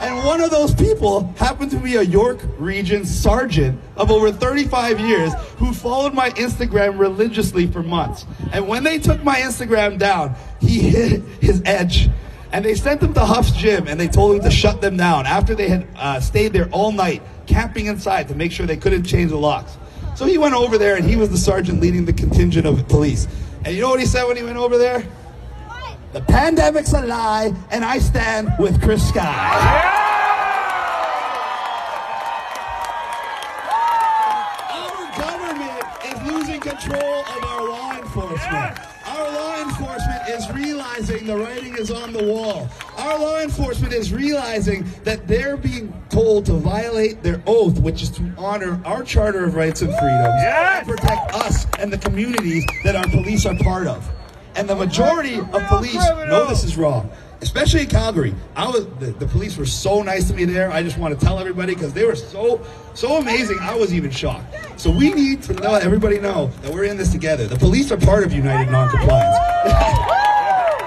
And 0.00 0.24
one 0.24 0.40
of 0.40 0.50
those 0.50 0.74
people 0.74 1.32
happened 1.38 1.72
to 1.72 1.78
be 1.78 1.96
a 1.96 2.02
York 2.02 2.38
Region 2.58 3.04
sergeant 3.04 3.80
of 3.96 4.12
over 4.12 4.30
35 4.30 5.00
years 5.00 5.32
who 5.56 5.72
followed 5.72 6.14
my 6.14 6.30
Instagram 6.30 6.98
religiously 6.98 7.66
for 7.66 7.82
months. 7.82 8.24
And 8.52 8.68
when 8.68 8.84
they 8.84 8.98
took 8.98 9.24
my 9.24 9.40
Instagram 9.40 9.98
down, 9.98 10.36
he 10.60 10.78
hit 10.78 11.22
his 11.40 11.62
edge. 11.64 12.10
And 12.52 12.64
they 12.64 12.74
sent 12.74 13.02
him 13.02 13.12
to 13.14 13.24
Huff's 13.24 13.50
gym 13.52 13.88
and 13.88 13.98
they 13.98 14.08
told 14.08 14.36
him 14.36 14.42
to 14.42 14.50
shut 14.50 14.80
them 14.80 14.96
down 14.96 15.26
after 15.26 15.54
they 15.54 15.68
had 15.68 15.86
uh, 15.96 16.20
stayed 16.20 16.52
there 16.52 16.68
all 16.70 16.92
night, 16.92 17.22
camping 17.46 17.86
inside 17.86 18.28
to 18.28 18.34
make 18.34 18.52
sure 18.52 18.66
they 18.66 18.76
couldn't 18.76 19.04
change 19.04 19.30
the 19.30 19.38
locks. 19.38 19.76
So 20.14 20.26
he 20.26 20.38
went 20.38 20.54
over 20.54 20.78
there 20.78 20.96
and 20.96 21.04
he 21.04 21.16
was 21.16 21.30
the 21.30 21.38
sergeant 21.38 21.80
leading 21.80 22.04
the 22.04 22.12
contingent 22.12 22.66
of 22.66 22.86
police. 22.88 23.26
And 23.64 23.74
you 23.74 23.82
know 23.82 23.90
what 23.90 24.00
he 24.00 24.06
said 24.06 24.24
when 24.24 24.36
he 24.36 24.44
went 24.44 24.58
over 24.58 24.78
there? 24.78 25.04
The 26.18 26.24
pandemic's 26.24 26.92
a 26.94 27.02
lie, 27.06 27.54
and 27.70 27.84
I 27.84 28.00
stand 28.00 28.52
with 28.58 28.82
Chris 28.82 29.08
Sky. 29.08 29.22
Our 34.68 35.16
government 35.16 35.84
is 36.04 36.32
losing 36.32 36.60
control 36.60 37.20
of 37.20 37.44
our 37.44 37.68
law 37.68 37.92
enforcement. 37.92 38.78
Our 39.06 39.32
law 39.32 39.62
enforcement 39.62 40.28
is 40.28 40.50
realizing 40.50 41.24
the 41.24 41.36
writing 41.36 41.76
is 41.76 41.92
on 41.92 42.12
the 42.12 42.24
wall. 42.24 42.68
Our 42.96 43.16
law 43.16 43.38
enforcement 43.38 43.92
is 43.92 44.12
realizing 44.12 44.86
that 45.04 45.28
they're 45.28 45.56
being 45.56 45.94
told 46.08 46.46
to 46.46 46.54
violate 46.54 47.22
their 47.22 47.40
oath, 47.46 47.78
which 47.78 48.02
is 48.02 48.10
to 48.10 48.28
honor 48.36 48.80
our 48.84 49.04
Charter 49.04 49.44
of 49.44 49.54
Rights 49.54 49.82
and 49.82 49.90
Freedoms 49.90 50.34
Yes! 50.42 50.78
and 50.80 50.88
protect 50.98 51.34
us 51.36 51.66
and 51.78 51.92
the 51.92 51.98
communities 51.98 52.64
that 52.82 52.96
our 52.96 53.06
police 53.08 53.46
are 53.46 53.54
part 53.58 53.86
of. 53.86 54.04
And 54.58 54.68
the 54.68 54.74
majority 54.74 55.38
of 55.38 55.62
police 55.68 55.94
know 55.94 56.46
this 56.48 56.64
is 56.64 56.76
wrong. 56.76 57.08
Especially 57.40 57.82
in 57.82 57.86
Calgary, 57.86 58.34
I 58.56 58.66
was 58.66 58.86
the, 58.98 59.12
the 59.12 59.26
police 59.26 59.56
were 59.56 59.64
so 59.64 60.02
nice 60.02 60.26
to 60.26 60.34
me 60.34 60.46
there. 60.46 60.72
I 60.72 60.82
just 60.82 60.98
want 60.98 61.16
to 61.16 61.24
tell 61.24 61.38
everybody 61.38 61.74
because 61.74 61.92
they 61.92 62.04
were 62.04 62.16
so 62.16 62.60
so 62.92 63.18
amazing. 63.18 63.56
I 63.60 63.76
was 63.76 63.94
even 63.94 64.10
shocked. 64.10 64.56
So 64.76 64.90
we 64.90 65.12
need 65.14 65.44
to 65.44 65.52
let 65.52 65.84
everybody 65.84 66.18
know 66.18 66.48
that 66.62 66.74
we're 66.74 66.86
in 66.86 66.96
this 66.96 67.12
together. 67.12 67.46
The 67.46 67.56
police 67.56 67.92
are 67.92 67.96
part 67.98 68.24
of 68.24 68.32
United 68.32 68.72
Noncompliance. 68.72 69.38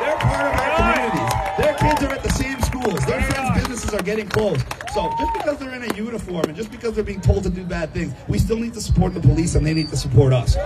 They're 0.01 0.17
part 0.17 0.53
of 0.53 0.59
our 0.59 0.75
communities. 0.75 1.33
Their 1.57 1.73
kids 1.75 2.03
are 2.03 2.13
at 2.13 2.23
the 2.23 2.33
same 2.33 2.59
schools. 2.63 3.05
Their 3.05 3.21
friends' 3.21 3.57
businesses 3.57 3.93
are 3.93 4.03
getting 4.03 4.27
closed. 4.27 4.65
So 4.93 5.09
just 5.17 5.33
because 5.33 5.57
they're 5.59 5.73
in 5.73 5.89
a 5.89 5.95
uniform 5.95 6.43
and 6.43 6.57
just 6.57 6.71
because 6.71 6.93
they're 6.95 7.05
being 7.05 7.21
told 7.21 7.43
to 7.43 7.49
do 7.49 7.63
bad 7.63 7.93
things, 7.93 8.13
we 8.27 8.37
still 8.37 8.57
need 8.57 8.73
to 8.73 8.81
support 8.81 9.13
the 9.13 9.21
police 9.21 9.55
and 9.55 9.65
they 9.65 9.73
need 9.73 9.87
to 9.91 9.95
support 9.95 10.33
us. 10.33 10.57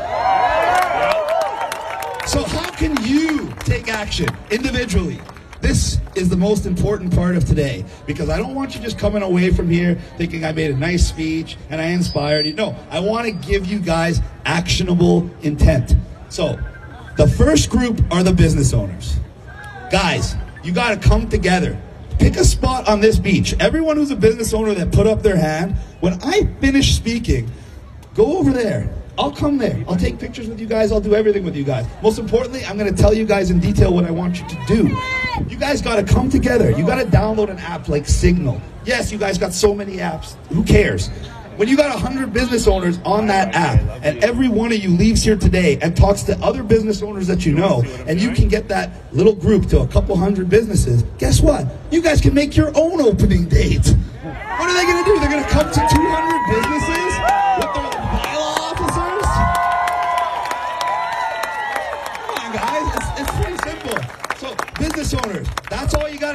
So 2.27 2.43
how 2.43 2.64
can 2.77 3.01
you 3.03 3.50
take 3.60 3.88
action 3.88 4.27
individually? 4.51 5.20
This 5.62 6.00
is 6.15 6.29
the 6.29 6.36
most 6.36 6.65
important 6.65 7.15
part 7.15 7.36
of 7.36 7.46
today 7.46 7.86
because 8.05 8.29
I 8.29 8.38
don't 8.38 8.53
want 8.53 8.75
you 8.75 8.82
just 8.82 9.00
coming 9.00 9.24
away 9.24 9.51
from 9.51 9.70
here 9.70 9.96
thinking 10.17 10.44
I 10.44 10.51
made 10.51 10.72
a 10.72 10.77
nice 10.77 11.08
speech 11.08 11.58
and 11.70 11.82
I 11.82 11.86
inspired 11.88 12.46
you. 12.46 12.53
No, 12.53 12.75
I 12.89 13.00
want 13.00 13.27
to 13.27 13.32
give 13.32 13.65
you 13.65 13.79
guys 13.79 14.20
actionable 14.46 15.29
intent. 15.41 15.96
So, 16.29 16.60
the 17.15 17.27
first 17.27 17.70
group 17.70 18.01
are 18.12 18.24
the 18.24 18.34
business 18.34 18.74
owners. 18.74 19.17
Guys, 19.89 20.36
you 20.63 20.74
got 20.74 21.01
to 21.01 21.10
come 21.10 21.29
together. 21.29 21.82
Pick 22.20 22.36
a 22.36 22.44
spot 22.44 22.88
on 22.88 23.00
this 23.00 23.17
beach. 23.20 23.55
Everyone 23.60 23.96
who's 23.96 24.12
a 24.12 24.15
business 24.15 24.53
owner 24.53 24.74
that 24.74 24.91
put 24.91 25.08
up 25.08 25.22
their 25.22 25.38
hand, 25.38 25.75
when 26.01 26.22
I 26.22 26.44
finish 26.60 26.96
speaking, 26.96 27.50
go 28.13 28.38
over 28.38 28.51
there. 28.51 28.94
I'll 29.17 29.31
come 29.31 29.57
there. 29.57 29.84
I'll 29.88 29.95
take 29.95 30.19
pictures 30.19 30.48
with 30.48 30.60
you 30.60 30.67
guys. 30.67 30.91
I'll 30.91 31.00
do 31.00 31.15
everything 31.15 31.43
with 31.43 31.55
you 31.55 31.63
guys. 31.63 31.86
Most 32.01 32.19
importantly, 32.19 32.65
I'm 32.65 32.77
going 32.77 32.93
to 32.93 33.01
tell 33.01 33.13
you 33.13 33.25
guys 33.25 33.50
in 33.50 33.60
detail 33.60 33.93
what 33.93 34.05
I 34.05 34.12
want 34.12 34.41
you 34.41 34.48
to 34.48 34.65
do. 34.67 34.88
You 35.48 35.57
guys 35.57 35.81
got 35.81 35.95
to 35.95 36.03
come 36.03 36.29
together. 36.29 36.72
You 36.72 36.86
got 36.86 37.01
to 37.01 37.05
download 37.05 37.50
an 37.50 37.60
app 37.60 37.88
like 37.88 38.07
Signal. 38.07 38.62
Yes, 38.86 39.12
you 39.12 39.17
guys 39.17 39.38
got 39.38 39.53
so 39.53 39.74
many 39.74 39.98
apps. 39.98 40.36
Who 40.50 40.63
cares? 40.63 41.10
When 41.55 41.69
you 41.69 41.77
got 41.77 41.93
100 41.93 42.34
business 42.34 42.67
owners 42.67 43.00
on 43.05 43.27
that 43.27 43.55
app, 43.55 43.79
and 44.03 44.22
every 44.22 44.50
one 44.50 44.74
of 44.74 44.79
you 44.79 44.89
leaves 44.89 45.24
here 45.24 45.38
today 45.38 45.79
and 45.81 45.95
talks 45.95 46.24
to 46.24 46.38
other 46.39 46.63
business 46.63 47.01
owners 47.01 47.27
that 47.27 47.45
you 47.45 47.53
know, 47.53 47.84
and 48.07 48.19
you 48.19 48.31
can 48.31 48.50
get 48.50 48.67
that 48.67 48.91
little 49.13 49.34
group 49.34 49.67
to 49.67 49.79
a 49.79 49.88
couple 49.88 50.17
hundred 50.17 50.50
businesses, 50.50 51.03
guess 51.17 51.39
what? 51.39 51.65
You 51.91 52.01
guys 52.01 52.19
can 52.19 52.34
make 52.34 52.57
your 52.57 52.72
own 52.75 53.00
opening 53.00 53.45
date. 53.45 53.88
What 53.88 54.69
are 54.69 54.74
they 54.74 54.84
going 54.84 55.03
to 55.03 55.10
do? 55.10 55.19
They're 55.19 55.29
going 55.29 55.43
to 55.43 55.50
come 55.50 55.72
to 55.72 55.79
200 55.79 56.62
businesses 56.62 56.94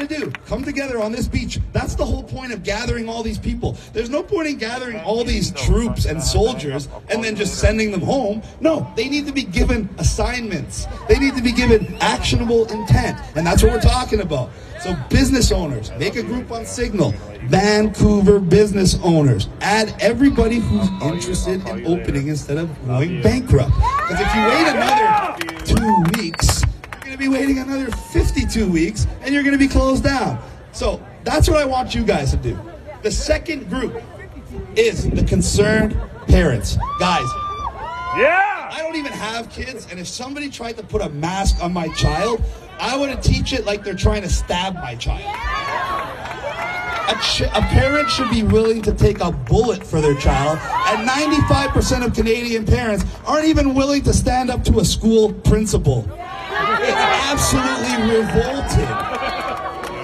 got 0.00 0.08
to 0.08 0.20
do. 0.20 0.30
Come 0.46 0.64
together 0.64 1.00
on 1.00 1.12
this 1.12 1.28
beach. 1.28 1.58
That's 1.72 1.94
the 1.94 2.04
whole 2.04 2.22
point 2.22 2.52
of 2.52 2.62
gathering 2.62 3.08
all 3.08 3.22
these 3.22 3.38
people. 3.38 3.76
There's 3.92 4.10
no 4.10 4.22
point 4.22 4.48
in 4.48 4.56
gathering 4.56 5.00
all 5.00 5.24
these 5.24 5.52
troops 5.52 6.06
and 6.06 6.22
soldiers 6.22 6.88
and 7.08 7.22
then 7.22 7.36
just 7.36 7.58
sending 7.58 7.90
them 7.90 8.00
home. 8.00 8.42
No, 8.60 8.90
they 8.96 9.08
need 9.08 9.26
to 9.26 9.32
be 9.32 9.42
given 9.42 9.88
assignments. 9.98 10.86
They 11.08 11.18
need 11.18 11.36
to 11.36 11.42
be 11.42 11.52
given 11.52 11.94
actionable 12.00 12.70
intent. 12.72 13.18
And 13.36 13.46
that's 13.46 13.62
what 13.62 13.72
we're 13.72 13.80
talking 13.80 14.20
about. 14.20 14.50
So, 14.80 14.96
business 15.10 15.52
owners, 15.52 15.90
make 15.98 16.16
a 16.16 16.22
group 16.22 16.50
on 16.50 16.64
Signal. 16.64 17.12
Vancouver 17.44 18.38
business 18.38 18.98
owners. 19.02 19.48
Add 19.60 19.94
everybody 20.00 20.56
who's 20.56 20.88
interested 21.02 21.66
in 21.66 21.86
opening 21.86 22.28
instead 22.28 22.56
of 22.56 22.86
going 22.86 23.20
bankrupt. 23.22 23.72
Because 23.74 24.20
if 24.20 24.34
you 24.34 24.42
wait 24.46 24.66
another 24.68 25.36
two 25.64 26.20
weeks, 26.20 26.62
you're 26.62 26.64
going 26.64 26.64
to 26.64 26.69
be 27.20 27.28
waiting 27.28 27.58
another 27.58 27.90
52 27.90 28.68
weeks 28.70 29.06
and 29.22 29.32
you're 29.34 29.42
going 29.42 29.52
to 29.52 29.58
be 29.58 29.68
closed 29.68 30.02
down. 30.02 30.42
So 30.72 31.04
that's 31.24 31.48
what 31.48 31.58
I 31.58 31.64
want 31.66 31.94
you 31.94 32.02
guys 32.02 32.30
to 32.30 32.36
do. 32.38 32.58
The 33.02 33.10
second 33.10 33.68
group 33.68 34.02
is 34.74 35.08
the 35.08 35.22
concerned 35.24 35.98
parents. 36.26 36.76
Guys, 36.98 37.28
Yeah! 38.16 38.68
I 38.72 38.78
don't 38.82 38.96
even 38.96 39.12
have 39.12 39.50
kids, 39.50 39.86
and 39.90 39.98
if 39.98 40.06
somebody 40.06 40.48
tried 40.48 40.76
to 40.76 40.82
put 40.82 41.02
a 41.02 41.08
mask 41.08 41.62
on 41.62 41.72
my 41.72 41.88
child, 41.88 42.42
I 42.78 42.96
would 42.96 43.22
teach 43.22 43.52
it 43.52 43.64
like 43.64 43.84
they're 43.84 43.94
trying 43.94 44.22
to 44.22 44.28
stab 44.28 44.74
my 44.74 44.94
child. 44.94 45.20
A, 47.08 47.14
ch- 47.20 47.42
a 47.42 47.60
parent 47.72 48.08
should 48.08 48.30
be 48.30 48.42
willing 48.42 48.80
to 48.82 48.92
take 48.92 49.20
a 49.20 49.32
bullet 49.32 49.84
for 49.84 50.00
their 50.00 50.14
child, 50.14 50.58
and 50.88 51.08
95% 51.08 52.06
of 52.06 52.14
Canadian 52.14 52.64
parents 52.64 53.04
aren't 53.26 53.46
even 53.46 53.74
willing 53.74 54.02
to 54.02 54.12
stand 54.12 54.50
up 54.50 54.62
to 54.64 54.78
a 54.80 54.84
school 54.84 55.32
principal. 55.32 56.08
Absolutely 57.30 58.16
revolted. 58.16 58.88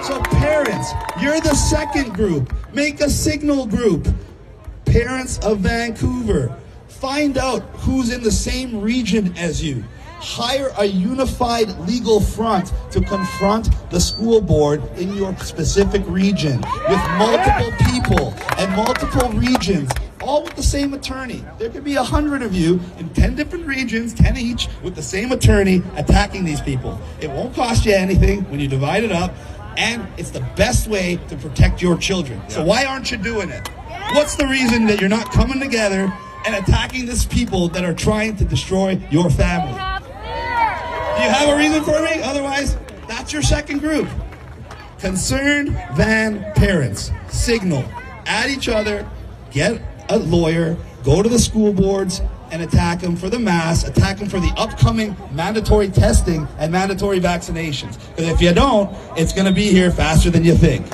So, 0.05 0.21
parents, 0.39 0.93
you're 1.21 1.41
the 1.41 1.55
second 1.55 2.13
group. 2.13 2.53
Make 2.73 3.01
a 3.01 3.09
signal 3.09 3.65
group. 3.65 4.07
Parents 4.85 5.37
of 5.39 5.59
Vancouver, 5.59 6.55
find 6.87 7.37
out 7.37 7.63
who's 7.79 8.13
in 8.13 8.23
the 8.23 8.31
same 8.31 8.79
region 8.79 9.35
as 9.37 9.61
you. 9.61 9.83
Hire 10.19 10.71
a 10.77 10.85
unified 10.85 11.67
legal 11.79 12.21
front 12.21 12.71
to 12.91 13.01
confront 13.01 13.71
the 13.91 13.99
school 13.99 14.39
board 14.39 14.81
in 14.97 15.13
your 15.13 15.35
specific 15.39 16.03
region 16.07 16.61
with 16.87 17.01
multiple 17.17 17.73
people 17.91 18.33
and 18.57 18.71
multiple 18.73 19.29
regions, 19.33 19.91
all 20.27 20.43
with 20.43 20.55
the 20.55 20.63
same 20.63 20.93
attorney. 20.93 21.41
There 21.57 21.69
could 21.69 21.85
be 21.85 21.95
a 21.95 22.03
hundred 22.03 22.41
of 22.41 22.53
you 22.53 22.81
in 22.99 23.09
10 23.09 23.35
different 23.35 23.65
regions, 23.65 24.13
10 24.13 24.35
each, 24.35 24.67
with 24.83 24.93
the 24.93 25.01
same 25.01 25.31
attorney 25.31 25.81
attacking 25.95 26.43
these 26.43 26.59
people. 26.59 26.99
It 27.21 27.29
won't 27.29 27.55
cost 27.55 27.85
you 27.85 27.93
anything 27.93 28.43
when 28.51 28.59
you 28.59 28.67
divide 28.67 29.05
it 29.05 29.11
up, 29.11 29.33
and 29.77 30.05
it's 30.17 30.31
the 30.31 30.45
best 30.57 30.89
way 30.89 31.17
to 31.29 31.37
protect 31.37 31.81
your 31.81 31.97
children. 31.97 32.41
So 32.49 32.63
why 32.63 32.83
aren't 32.83 33.09
you 33.09 33.17
doing 33.17 33.49
it? 33.49 33.69
What's 34.11 34.35
the 34.35 34.47
reason 34.47 34.85
that 34.87 34.99
you're 34.99 35.09
not 35.09 35.31
coming 35.31 35.61
together 35.61 36.11
and 36.45 36.55
attacking 36.55 37.05
these 37.05 37.25
people 37.25 37.69
that 37.69 37.85
are 37.85 37.93
trying 37.93 38.35
to 38.35 38.43
destroy 38.43 39.01
your 39.09 39.29
family? 39.29 39.79
Do 39.79 41.23
you 41.23 41.29
have 41.29 41.49
a 41.49 41.55
reason 41.55 41.83
for 41.85 42.01
me? 42.01 42.21
Otherwise, 42.21 42.77
that's 43.07 43.31
your 43.31 43.41
second 43.41 43.79
group. 43.79 44.09
Concerned 44.99 45.69
Van 45.93 46.51
parents. 46.53 47.11
Signal. 47.29 47.85
At 48.25 48.49
each 48.49 48.67
other. 48.67 49.09
Get 49.51 49.81
a 50.09 50.17
lawyer. 50.17 50.77
Go 51.03 51.21
to 51.21 51.29
the 51.29 51.39
school 51.39 51.73
boards 51.73 52.21
and 52.51 52.61
attack 52.61 52.99
them 52.99 53.15
for 53.15 53.29
the 53.29 53.39
mass. 53.39 53.83
Attack 53.83 54.17
them 54.17 54.29
for 54.29 54.39
the 54.39 54.51
upcoming 54.57 55.15
mandatory 55.31 55.89
testing 55.89 56.47
and 56.57 56.71
mandatory 56.71 57.19
vaccinations. 57.19 57.97
Because 58.15 58.31
if 58.31 58.41
you 58.41 58.53
don't, 58.53 58.89
it's 59.17 59.33
going 59.33 59.47
to 59.47 59.53
be 59.53 59.69
here 59.69 59.91
faster 59.91 60.29
than 60.29 60.43
you 60.43 60.55
think. 60.55 60.89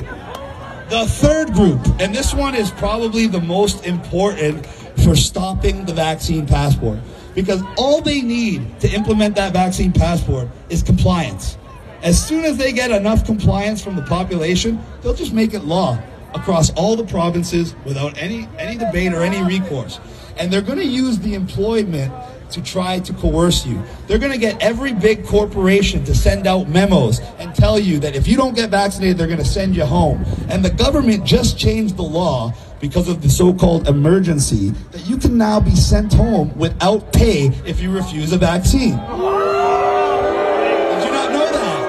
The 0.90 1.06
third 1.06 1.52
group, 1.52 1.80
and 2.00 2.14
this 2.14 2.34
one 2.34 2.54
is 2.54 2.70
probably 2.70 3.26
the 3.26 3.40
most 3.40 3.86
important 3.86 4.66
for 5.04 5.16
stopping 5.16 5.84
the 5.84 5.94
vaccine 5.94 6.46
passport. 6.46 6.98
Because 7.34 7.62
all 7.76 8.00
they 8.00 8.20
need 8.20 8.80
to 8.80 8.88
implement 8.90 9.34
that 9.36 9.52
vaccine 9.52 9.92
passport 9.92 10.48
is 10.68 10.82
compliance. 10.82 11.58
As 12.02 12.22
soon 12.22 12.44
as 12.44 12.58
they 12.58 12.70
get 12.72 12.90
enough 12.90 13.24
compliance 13.24 13.82
from 13.82 13.96
the 13.96 14.02
population, 14.02 14.78
they'll 15.02 15.14
just 15.14 15.32
make 15.32 15.54
it 15.54 15.64
law 15.64 15.98
across 16.34 16.70
all 16.74 16.96
the 16.96 17.04
provinces 17.04 17.74
without 17.84 18.16
any, 18.18 18.48
any 18.58 18.76
debate 18.76 19.12
or 19.12 19.22
any 19.22 19.42
recourse. 19.42 20.00
And 20.36 20.52
they're 20.52 20.62
going 20.62 20.78
to 20.78 20.86
use 20.86 21.18
the 21.18 21.34
employment 21.34 22.12
to 22.50 22.62
try 22.62 23.00
to 23.00 23.12
coerce 23.14 23.66
you. 23.66 23.82
They're 24.06 24.18
going 24.18 24.32
to 24.32 24.38
get 24.38 24.62
every 24.62 24.92
big 24.92 25.24
corporation 25.26 26.04
to 26.04 26.14
send 26.14 26.46
out 26.46 26.68
memos 26.68 27.20
and 27.38 27.54
tell 27.54 27.78
you 27.78 27.98
that 28.00 28.14
if 28.14 28.28
you 28.28 28.36
don't 28.36 28.54
get 28.54 28.70
vaccinated, 28.70 29.18
they're 29.18 29.26
going 29.26 29.38
to 29.38 29.44
send 29.44 29.74
you 29.74 29.84
home. 29.84 30.24
And 30.48 30.64
the 30.64 30.70
government 30.70 31.24
just 31.24 31.58
changed 31.58 31.96
the 31.96 32.02
law 32.02 32.52
because 32.80 33.08
of 33.08 33.22
the 33.22 33.30
so-called 33.30 33.88
emergency 33.88 34.70
that 34.90 35.06
you 35.06 35.16
can 35.16 35.38
now 35.38 35.58
be 35.58 35.74
sent 35.74 36.12
home 36.12 36.56
without 36.56 37.12
pay 37.12 37.46
if 37.64 37.80
you 37.80 37.90
refuse 37.90 38.32
a 38.32 38.38
vaccine. 38.38 38.90
Did 38.90 38.98
you 41.04 41.10
not 41.10 41.32
know 41.32 41.50
that? 41.50 41.80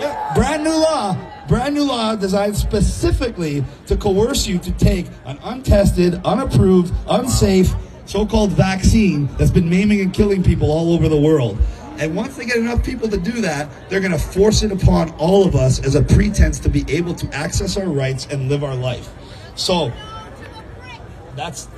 Yeah, 0.00 0.34
brand 0.34 0.64
new 0.64 0.74
law. 0.74 1.16
Brand 1.48 1.74
new 1.76 1.84
law 1.84 2.16
designed 2.16 2.56
specifically 2.56 3.64
to 3.86 3.96
coerce 3.96 4.48
you 4.48 4.58
to 4.58 4.72
take 4.72 5.06
an 5.26 5.38
untested, 5.44 6.20
unapproved, 6.24 6.92
unsafe, 7.08 7.72
so-called 8.04 8.50
vaccine 8.50 9.28
that's 9.36 9.52
been 9.52 9.70
maiming 9.70 10.00
and 10.00 10.12
killing 10.12 10.42
people 10.42 10.72
all 10.72 10.92
over 10.92 11.08
the 11.08 11.20
world. 11.20 11.56
And 11.98 12.16
once 12.16 12.36
they 12.36 12.46
get 12.46 12.56
enough 12.56 12.84
people 12.84 13.08
to 13.08 13.16
do 13.16 13.40
that, 13.42 13.70
they're 13.88 14.00
going 14.00 14.12
to 14.12 14.18
force 14.18 14.64
it 14.64 14.72
upon 14.72 15.12
all 15.12 15.46
of 15.46 15.54
us 15.54 15.78
as 15.84 15.94
a 15.94 16.02
pretense 16.02 16.58
to 16.60 16.68
be 16.68 16.84
able 16.88 17.14
to 17.14 17.32
access 17.32 17.76
our 17.76 17.86
rights 17.86 18.26
and 18.26 18.48
live 18.48 18.64
our 18.64 18.74
life. 18.74 19.08
So, 19.54 19.92
that's. 21.36 21.62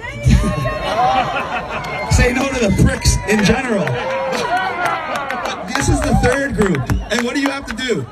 Say 2.16 2.32
no 2.32 2.48
to 2.48 2.66
the 2.66 2.74
pricks 2.82 3.16
in 3.28 3.44
general. 3.44 3.84
But 3.84 5.66
this 5.74 5.90
is 5.90 6.00
the 6.00 6.14
third 6.22 6.56
group. 6.56 6.78
And 7.12 7.22
what 7.22 7.34
do 7.34 7.40
you 7.40 7.50
have 7.50 7.66
to 7.66 7.76
do? 7.76 8.06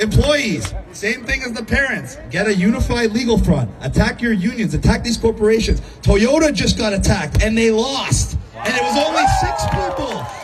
Employees, 0.00 0.72
same 0.92 1.26
thing 1.26 1.42
as 1.42 1.52
the 1.52 1.62
parents. 1.62 2.16
Get 2.30 2.46
a 2.46 2.54
unified 2.54 3.12
legal 3.12 3.36
front. 3.36 3.70
Attack 3.82 4.22
your 4.22 4.32
unions. 4.32 4.72
Attack 4.72 5.04
these 5.04 5.18
corporations. 5.18 5.82
Toyota 6.00 6.54
just 6.54 6.78
got 6.78 6.94
attacked 6.94 7.42
and 7.42 7.56
they 7.56 7.70
lost. 7.70 8.38
And 8.56 8.74
it 8.74 8.82
was 8.82 8.96
only 8.96 9.26
six 9.40 9.62
people. 9.74 10.39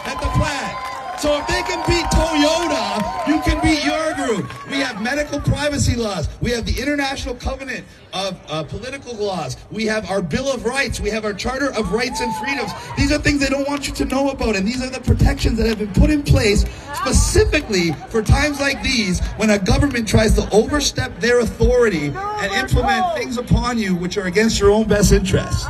So 1.19 1.39
if 1.39 1.47
they 1.47 1.63
can 1.63 1.83
beat 1.89 2.05
Toyota, 2.07 3.27
you 3.27 3.41
can 3.41 3.63
beat 3.63 3.83
your 3.85 4.15
group. 4.15 4.53
We 4.69 4.77
have 4.77 5.01
medical 5.01 5.41
privacy 5.41 5.97
laws. 5.97 6.29
We 6.43 6.51
have 6.51 6.67
the 6.67 6.79
International 6.79 7.35
Covenant 7.35 7.87
of 8.13 8.39
uh, 8.49 8.65
Political 8.65 9.15
Laws. 9.15 9.57
We 9.71 9.87
have 9.87 10.11
our 10.11 10.21
Bill 10.21 10.53
of 10.53 10.67
Rights. 10.67 11.01
We 11.01 11.09
have 11.11 11.25
our 11.25 11.33
Charter 11.33 11.73
of 11.73 11.93
Rights 11.93 12.21
and 12.21 12.35
Freedoms. 12.37 12.71
These 12.99 13.13
are 13.13 13.19
things 13.19 13.41
they 13.41 13.49
don't 13.49 13.67
want 13.67 13.89
you 13.89 13.95
to 13.95 14.05
know 14.05 14.29
about, 14.29 14.57
and 14.57 14.69
these 14.69 14.83
are 14.83 14.91
the 14.91 15.01
protections 15.01 15.57
that 15.57 15.67
have 15.67 15.79
been 15.79 15.93
put 15.95 16.11
in 16.11 16.23
place 16.23 16.67
specifically 16.93 17.93
for 18.11 18.23
times 18.23 18.61
like 18.61 18.83
these 18.83 19.21
when 19.37 19.51
a 19.51 19.59
government 19.59 20.07
tries 20.07 20.35
to 20.35 20.49
overstep 20.55 21.19
their 21.21 21.41
authority 21.41 22.13
and 22.15 22.53
implement 22.53 23.17
things 23.17 23.39
upon 23.39 23.79
you 23.79 23.95
which 23.95 24.19
are 24.19 24.27
against 24.27 24.61
your 24.61 24.71
own 24.71 24.87
best 24.87 25.13
interests. 25.13 25.67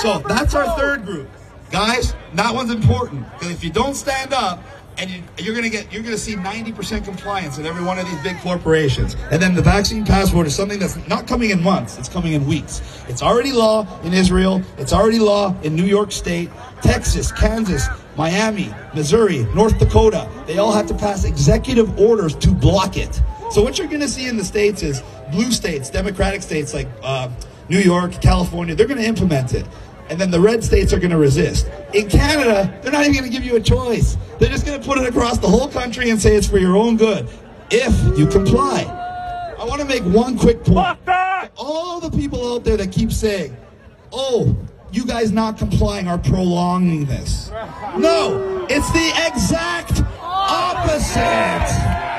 So 0.00 0.20
that's 0.26 0.54
our 0.54 0.76
third 0.78 1.04
group. 1.04 1.28
Guys, 1.70 2.14
that 2.34 2.54
one's 2.54 2.70
important 2.70 3.30
because 3.32 3.50
if 3.50 3.64
you 3.64 3.70
don't 3.70 3.94
stand 3.94 4.32
up, 4.32 4.62
and 4.98 5.08
you, 5.08 5.22
you're 5.38 5.54
gonna 5.54 5.70
get, 5.70 5.90
you're 5.92 6.02
gonna 6.02 6.18
see 6.18 6.34
90% 6.34 7.04
compliance 7.04 7.58
in 7.58 7.66
every 7.66 7.82
one 7.82 7.98
of 7.98 8.06
these 8.06 8.20
big 8.22 8.38
corporations. 8.40 9.16
And 9.30 9.40
then 9.40 9.54
the 9.54 9.62
vaccine 9.62 10.04
passport 10.04 10.46
is 10.46 10.54
something 10.54 10.78
that's 10.78 10.96
not 11.08 11.26
coming 11.26 11.50
in 11.50 11.62
months; 11.62 11.98
it's 11.98 12.08
coming 12.08 12.34
in 12.34 12.46
weeks. 12.46 12.82
It's 13.08 13.22
already 13.22 13.52
law 13.52 13.86
in 14.02 14.12
Israel. 14.12 14.62
It's 14.78 14.92
already 14.92 15.18
law 15.18 15.54
in 15.62 15.74
New 15.74 15.86
York 15.86 16.12
State, 16.12 16.50
Texas, 16.82 17.32
Kansas, 17.32 17.86
Miami, 18.16 18.74
Missouri, 18.94 19.44
North 19.54 19.78
Dakota. 19.78 20.28
They 20.46 20.58
all 20.58 20.72
have 20.72 20.86
to 20.88 20.94
pass 20.94 21.24
executive 21.24 21.98
orders 21.98 22.34
to 22.36 22.50
block 22.50 22.96
it. 22.96 23.20
So 23.50 23.62
what 23.62 23.78
you're 23.78 23.88
gonna 23.88 24.08
see 24.08 24.26
in 24.26 24.36
the 24.36 24.44
states 24.44 24.82
is 24.82 25.02
blue 25.32 25.50
states, 25.50 25.88
democratic 25.88 26.42
states 26.42 26.74
like 26.74 26.88
uh, 27.02 27.30
New 27.70 27.78
York, 27.78 28.20
California. 28.20 28.74
They're 28.74 28.86
gonna 28.86 29.00
implement 29.00 29.54
it 29.54 29.66
and 30.10 30.20
then 30.20 30.30
the 30.30 30.40
red 30.40 30.62
states 30.62 30.92
are 30.92 30.98
going 30.98 31.12
to 31.12 31.16
resist. 31.16 31.70
In 31.94 32.08
Canada, 32.08 32.76
they're 32.82 32.92
not 32.92 33.02
even 33.02 33.14
going 33.14 33.24
to 33.24 33.30
give 33.30 33.44
you 33.44 33.56
a 33.56 33.60
choice. 33.60 34.16
They're 34.38 34.50
just 34.50 34.66
going 34.66 34.80
to 34.80 34.86
put 34.86 34.98
it 34.98 35.08
across 35.08 35.38
the 35.38 35.48
whole 35.48 35.68
country 35.68 36.10
and 36.10 36.20
say 36.20 36.34
it's 36.36 36.48
for 36.48 36.58
your 36.58 36.76
own 36.76 36.96
good 36.96 37.28
if 37.70 38.18
you 38.18 38.26
comply. 38.26 38.82
I 39.58 39.64
want 39.64 39.80
to 39.80 39.86
make 39.86 40.02
one 40.02 40.36
quick 40.36 40.64
point. 40.64 40.98
All 41.56 42.00
the 42.00 42.10
people 42.10 42.54
out 42.54 42.64
there 42.64 42.76
that 42.76 42.90
keep 42.90 43.12
saying, 43.12 43.56
oh, 44.12 44.56
you 44.90 45.06
guys 45.06 45.30
not 45.30 45.56
complying 45.56 46.08
are 46.08 46.18
prolonging 46.18 47.06
this. 47.06 47.50
No, 47.96 48.66
it's 48.68 48.90
the 48.90 49.12
exact 49.28 50.02
opposite. 50.20 52.09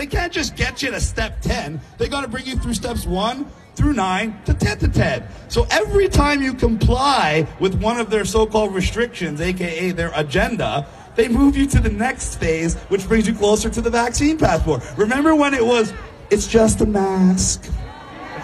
They 0.00 0.06
can't 0.06 0.32
just 0.32 0.56
get 0.56 0.82
you 0.82 0.90
to 0.92 0.98
step 0.98 1.42
10. 1.42 1.78
They 1.98 2.08
got 2.08 2.22
to 2.22 2.28
bring 2.28 2.46
you 2.46 2.56
through 2.56 2.72
steps 2.72 3.04
1 3.04 3.44
through 3.74 3.92
9 3.92 4.44
to 4.46 4.54
10 4.54 4.78
to 4.78 4.88
10. 4.88 5.24
So 5.48 5.66
every 5.70 6.08
time 6.08 6.40
you 6.40 6.54
comply 6.54 7.46
with 7.60 7.74
one 7.82 8.00
of 8.00 8.08
their 8.08 8.24
so-called 8.24 8.74
restrictions, 8.74 9.42
aka 9.42 9.90
their 9.90 10.10
agenda, 10.14 10.86
they 11.16 11.28
move 11.28 11.54
you 11.54 11.66
to 11.66 11.80
the 11.80 11.90
next 11.90 12.36
phase, 12.36 12.76
which 12.88 13.06
brings 13.06 13.28
you 13.28 13.34
closer 13.34 13.68
to 13.68 13.82
the 13.82 13.90
vaccine 13.90 14.38
passport. 14.38 14.82
Remember 14.96 15.34
when 15.34 15.52
it 15.52 15.66
was, 15.66 15.92
it's 16.30 16.46
just 16.46 16.80
a 16.80 16.86
mask. 16.86 17.70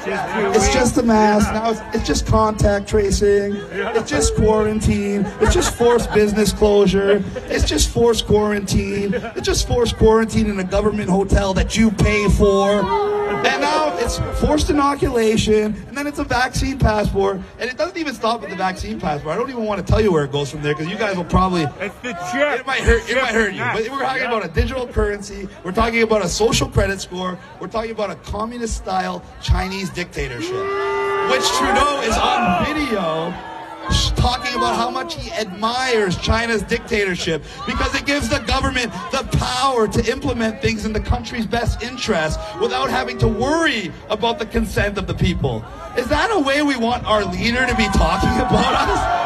It's 0.09 0.73
just 0.73 0.97
a 0.99 1.03
mask. 1.03 1.53
Now 1.53 1.71
it's, 1.71 1.81
it's 1.95 2.07
just 2.07 2.27
contact 2.27 2.89
tracing. 2.89 3.57
It's 3.71 4.11
just 4.11 4.35
quarantine. 4.37 5.25
It's 5.41 5.55
just 5.55 5.77
forced 5.77 6.13
business 6.13 6.53
closure. 6.53 7.23
It's 7.47 7.65
just 7.69 7.89
forced 7.91 8.27
quarantine. 8.27 9.15
It's 9.15 9.47
just 9.47 9.67
forced 9.67 9.97
quarantine 9.97 10.49
in 10.49 10.59
a 10.61 10.65
government 10.65 11.11
hotel 11.11 11.55
that 11.55 11.77
you 11.77 11.91
pay 11.91 12.29
for. 12.31 12.85
And 13.27 13.61
now 13.61 13.97
it's 13.99 14.19
forced 14.41 14.71
inoculation, 14.71 15.75
and 15.89 15.97
then 15.97 16.07
it's 16.07 16.19
a 16.19 16.25
vaccine 16.25 16.79
passport. 16.79 17.41
And 17.59 17.69
it 17.69 17.77
doesn't 17.77 17.97
even 17.97 18.15
stop 18.15 18.43
at 18.45 18.51
the 18.51 18.57
vaccine 18.57 18.99
passport. 19.01 19.35
I 19.35 19.39
don't 19.39 19.51
even 19.51 19.65
want 19.65 19.85
to 19.85 19.93
tell 19.93 20.01
you 20.01 20.13
where 20.13 20.25
it 20.25 20.33
goes 20.33 20.51
from 20.51 20.63
there 20.63 20.75
because 20.75 20.89
you 20.91 20.97
guys 20.97 21.17
will 21.17 21.25
probably 21.25 21.63
It's 21.81 21.95
the 21.97 22.13
chip. 22.33 22.61
it 22.61 22.67
might 22.67 22.81
hurt. 22.81 23.09
It 23.09 23.17
might 23.17 23.35
hurt 23.35 23.53
you. 23.53 23.61
But 23.61 23.91
we're 23.91 24.03
talking 24.05 24.23
about 24.25 24.45
a 24.45 24.49
digital 24.49 24.87
currency. 24.87 25.49
We're 25.65 25.73
talking 25.73 26.03
about 26.03 26.25
a 26.25 26.29
social 26.29 26.69
credit 26.69 27.01
score. 27.01 27.39
We're 27.61 27.69
talking 27.69 27.91
about 27.91 28.11
a 28.11 28.17
communist-style 28.17 29.23
Chinese 29.43 29.91
dictatorship, 29.97 30.53
which 31.31 31.43
Trudeau 31.57 32.03
is 32.03 32.17
on 32.19 32.67
video 32.67 33.35
talking 34.15 34.55
about 34.57 34.77
how 34.77 34.91
much 34.91 35.15
he 35.15 35.31
admires 35.33 36.19
China's 36.19 36.63
dictatorship 36.63 37.43
because 37.67 37.95
it 37.95 38.05
gives 38.05 38.29
the 38.29 38.41
government 38.41 38.93
the 39.11 39.27
power 39.39 39.89
to 39.89 40.13
implement 40.13 40.61
things 40.61 40.85
in 40.85 40.93
the 40.93 41.01
country's 41.01 41.47
best 41.47 41.83
interest 41.83 42.39
without 42.61 42.91
having 42.91 43.17
to 43.17 43.27
worry 43.27 43.91
about 44.11 44.39
the 44.39 44.45
consent 44.45 44.99
of 44.99 45.07
the 45.07 45.15
people. 45.15 45.65
Is 45.97 46.09
that 46.09 46.31
a 46.31 46.41
way 46.41 46.61
we 46.63 46.77
want 46.77 47.07
our 47.07 47.25
leader 47.25 47.65
to 47.65 47.75
be 47.77 47.87
talking 47.95 48.37
about 48.37 48.75
us? 48.75 49.23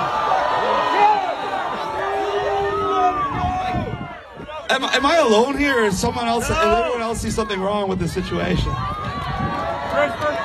Am, 4.70 4.84
am 4.84 5.04
I 5.04 5.16
alone 5.16 5.58
here, 5.58 5.80
or 5.80 5.86
is 5.86 5.98
someone 5.98 6.28
else? 6.28 6.46
Does 6.46 6.56
everyone 6.56 7.02
else 7.02 7.20
see 7.20 7.30
something 7.30 7.60
wrong 7.60 7.88
with 7.88 7.98
the 7.98 8.06
situation? 8.06 8.70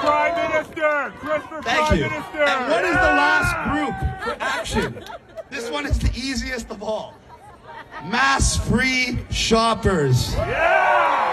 Prime 0.05 0.51
Minister! 0.51 1.13
Christopher 1.19 1.61
Thank 1.63 1.87
Prime 1.87 1.97
you. 1.97 2.03
Minister! 2.09 2.43
And 2.43 2.71
what 2.71 2.85
is 2.85 2.93
the 2.93 3.01
last 3.01 3.55
group 3.71 3.95
for 4.23 4.43
action? 4.43 5.03
This 5.49 5.69
one 5.69 5.85
is 5.85 5.97
the 5.99 6.11
easiest 6.15 6.69
of 6.69 6.83
all. 6.83 7.15
Mass 8.05 8.57
free 8.69 9.19
shoppers. 9.31 10.33
Yeah! 10.35 11.31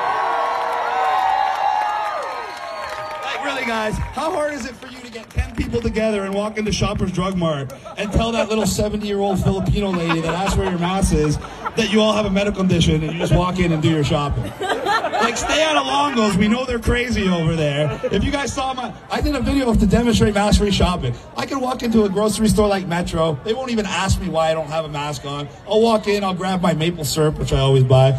Like 3.25 3.45
really, 3.45 3.67
guys, 3.67 3.95
how 3.97 4.31
hard 4.33 4.55
is 4.55 4.65
it 4.65 4.75
for 4.77 4.87
you 4.87 5.01
to 5.01 5.11
get 5.11 5.29
10 5.31 5.55
people 5.57 5.81
together 5.81 6.25
and 6.25 6.35
walk 6.35 6.59
into 6.59 6.73
Shoppers 6.73 7.13
Drug 7.13 7.37
Mart 7.37 7.73
and 7.97 8.13
tell 8.13 8.33
that 8.33 8.49
little 8.49 8.67
70 8.67 9.07
year 9.07 9.19
old 9.19 9.43
Filipino 9.43 9.91
lady 9.91 10.21
that 10.21 10.35
asks 10.35 10.57
where 10.57 10.69
your 10.71 10.79
mass 10.79 11.13
is 11.13 11.37
that 11.77 11.93
you 11.93 12.01
all 12.01 12.13
have 12.13 12.27
a 12.27 12.31
medical 12.31 12.61
condition 12.61 13.03
and 13.03 13.13
you 13.13 13.19
just 13.19 13.35
walk 13.35 13.59
in 13.59 13.73
and 13.73 13.83
do 13.83 13.91
your 13.91 14.05
shopping? 14.05 14.45
Like, 14.61 15.37
stay 15.37 15.63
out 15.63 15.77
of 15.77 15.85
Longos. 15.85 16.37
We 16.37 16.49
know 16.49 16.65
they're 16.65 16.79
crazy 16.79 17.29
over 17.29 17.55
there. 17.55 18.01
If 18.11 18.25
you 18.25 18.31
guys 18.31 18.53
saw 18.53 18.75
my, 18.75 18.93
I 19.11 19.21
did 19.21 19.35
a 19.37 19.41
video 19.41 19.73
to 19.73 19.87
demonstrate 19.87 20.35
mask 20.35 20.59
free 20.59 20.71
shopping. 20.71 21.15
I 21.37 21.47
can 21.47 21.61
walk 21.61 21.83
into 21.83 22.05
a 22.05 22.09
grocery 22.09 22.49
store 22.49 22.67
like 22.67 22.87
Metro. 22.87 23.39
They 23.45 23.55
won't 23.55 23.71
even 23.71 23.87
ask 23.87 24.21
me 24.21 24.29
why 24.29 24.51
I 24.51 24.55
don't 24.55 24.67
have 24.67 24.85
a 24.85 24.89
mask 24.89 25.25
on. 25.25 25.49
I'll 25.69 25.81
walk 25.81 26.09
in, 26.09 26.25
I'll 26.25 26.35
grab 26.35 26.61
my 26.61 26.75
maple 26.75 27.05
syrup, 27.05 27.39
which 27.39 27.53
I 27.53 27.61
always 27.61 27.85
buy, 27.85 28.11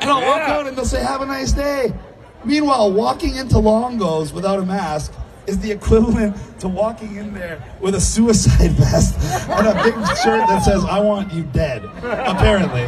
and 0.00 0.10
I'll 0.10 0.22
walk 0.22 0.48
out 0.48 0.66
and 0.66 0.76
they'll 0.76 0.84
say, 0.84 1.02
have 1.02 1.22
a 1.22 1.26
nice 1.26 1.52
day. 1.52 1.92
Meanwhile, 2.44 2.92
walking 2.92 3.36
into 3.36 3.56
Longos 3.56 4.32
without 4.32 4.58
a 4.58 4.64
mask 4.64 5.12
is 5.46 5.58
the 5.60 5.70
equivalent 5.70 6.36
to 6.60 6.68
walking 6.68 7.16
in 7.16 7.32
there 7.34 7.62
with 7.80 7.94
a 7.94 8.00
suicide 8.00 8.70
vest 8.72 9.16
and 9.48 9.66
a 9.66 9.74
big 9.82 9.94
shirt 10.18 10.46
that 10.48 10.62
says, 10.64 10.84
I 10.84 11.00
want 11.00 11.32
you 11.32 11.42
dead, 11.44 11.84
apparently. 12.02 12.86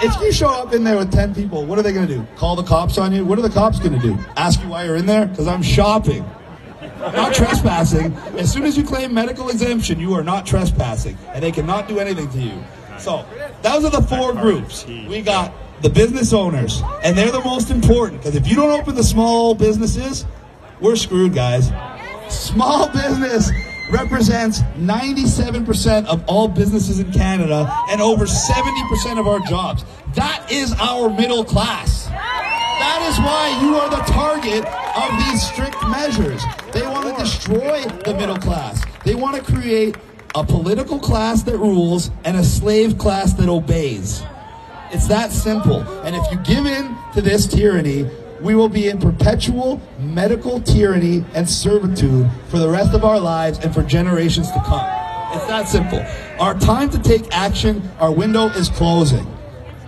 If 0.00 0.20
you 0.20 0.32
show 0.32 0.48
up 0.48 0.72
in 0.72 0.84
there 0.84 0.96
with 0.96 1.12
10 1.12 1.34
people, 1.34 1.64
what 1.64 1.78
are 1.78 1.82
they 1.82 1.92
going 1.92 2.06
to 2.06 2.14
do? 2.14 2.26
Call 2.36 2.56
the 2.56 2.62
cops 2.62 2.98
on 2.98 3.12
you? 3.12 3.24
What 3.24 3.38
are 3.38 3.42
the 3.42 3.50
cops 3.50 3.78
going 3.78 3.92
to 3.92 3.98
do? 3.98 4.16
Ask 4.36 4.62
you 4.62 4.68
why 4.68 4.84
you're 4.84 4.96
in 4.96 5.06
there? 5.06 5.26
Because 5.26 5.48
I'm 5.48 5.62
shopping. 5.62 6.24
Not 6.98 7.34
trespassing. 7.34 8.14
As 8.36 8.52
soon 8.52 8.64
as 8.64 8.76
you 8.76 8.84
claim 8.84 9.14
medical 9.14 9.50
exemption, 9.50 10.00
you 10.00 10.14
are 10.14 10.22
not 10.24 10.46
trespassing, 10.46 11.16
and 11.28 11.42
they 11.42 11.52
cannot 11.52 11.88
do 11.88 11.98
anything 11.98 12.28
to 12.30 12.38
you. 12.38 12.64
So, 12.98 13.24
those 13.62 13.84
are 13.84 13.90
the 13.90 14.02
four 14.02 14.32
groups. 14.32 14.84
We 14.86 15.22
got 15.22 15.52
the 15.82 15.88
business 15.88 16.32
owners, 16.32 16.82
and 17.02 17.16
they're 17.16 17.30
the 17.30 17.42
most 17.42 17.70
important 17.70 18.20
because 18.20 18.34
if 18.34 18.48
you 18.48 18.56
don't 18.56 18.70
open 18.70 18.94
the 18.96 19.04
small 19.04 19.54
businesses, 19.54 20.24
we're 20.80 20.96
screwed, 20.96 21.34
guys. 21.34 21.70
Small 22.28 22.88
business 22.88 23.50
represents 23.90 24.60
97% 24.76 26.06
of 26.06 26.22
all 26.28 26.48
businesses 26.48 27.00
in 27.00 27.10
Canada 27.12 27.72
and 27.88 28.00
over 28.00 28.26
70% 28.26 29.18
of 29.18 29.26
our 29.26 29.40
jobs. 29.40 29.84
That 30.14 30.50
is 30.50 30.74
our 30.78 31.08
middle 31.08 31.44
class. 31.44 32.06
That 32.06 33.06
is 33.10 33.18
why 33.18 33.58
you 33.62 33.76
are 33.76 33.90
the 33.90 34.12
target 34.12 34.64
of 34.96 35.18
these 35.24 35.42
strict 35.46 35.76
measures. 35.88 36.42
They 36.72 36.82
want 36.82 37.08
to 37.08 37.22
destroy 37.22 37.82
the 38.04 38.14
middle 38.14 38.38
class. 38.38 38.84
They 39.04 39.14
want 39.14 39.36
to 39.36 39.42
create 39.42 39.96
a 40.34 40.44
political 40.44 40.98
class 40.98 41.42
that 41.44 41.58
rules 41.58 42.10
and 42.24 42.36
a 42.36 42.44
slave 42.44 42.98
class 42.98 43.32
that 43.34 43.48
obeys. 43.48 44.22
It's 44.92 45.08
that 45.08 45.32
simple. 45.32 45.80
And 46.04 46.14
if 46.14 46.22
you 46.30 46.38
give 46.38 46.66
in 46.66 46.96
to 47.14 47.20
this 47.20 47.46
tyranny, 47.46 48.08
we 48.40 48.54
will 48.54 48.68
be 48.68 48.88
in 48.88 48.98
perpetual 48.98 49.80
medical 49.98 50.60
tyranny 50.60 51.24
and 51.34 51.48
servitude 51.48 52.30
for 52.48 52.58
the 52.58 52.68
rest 52.68 52.94
of 52.94 53.04
our 53.04 53.18
lives 53.18 53.58
and 53.58 53.74
for 53.74 53.82
generations 53.82 54.50
to 54.52 54.62
come. 54.64 54.84
It's 55.32 55.46
that 55.46 55.68
simple. 55.68 56.04
Our 56.40 56.58
time 56.58 56.90
to 56.90 56.98
take 56.98 57.34
action, 57.34 57.82
our 57.98 58.12
window 58.12 58.46
is 58.46 58.68
closing. 58.68 59.26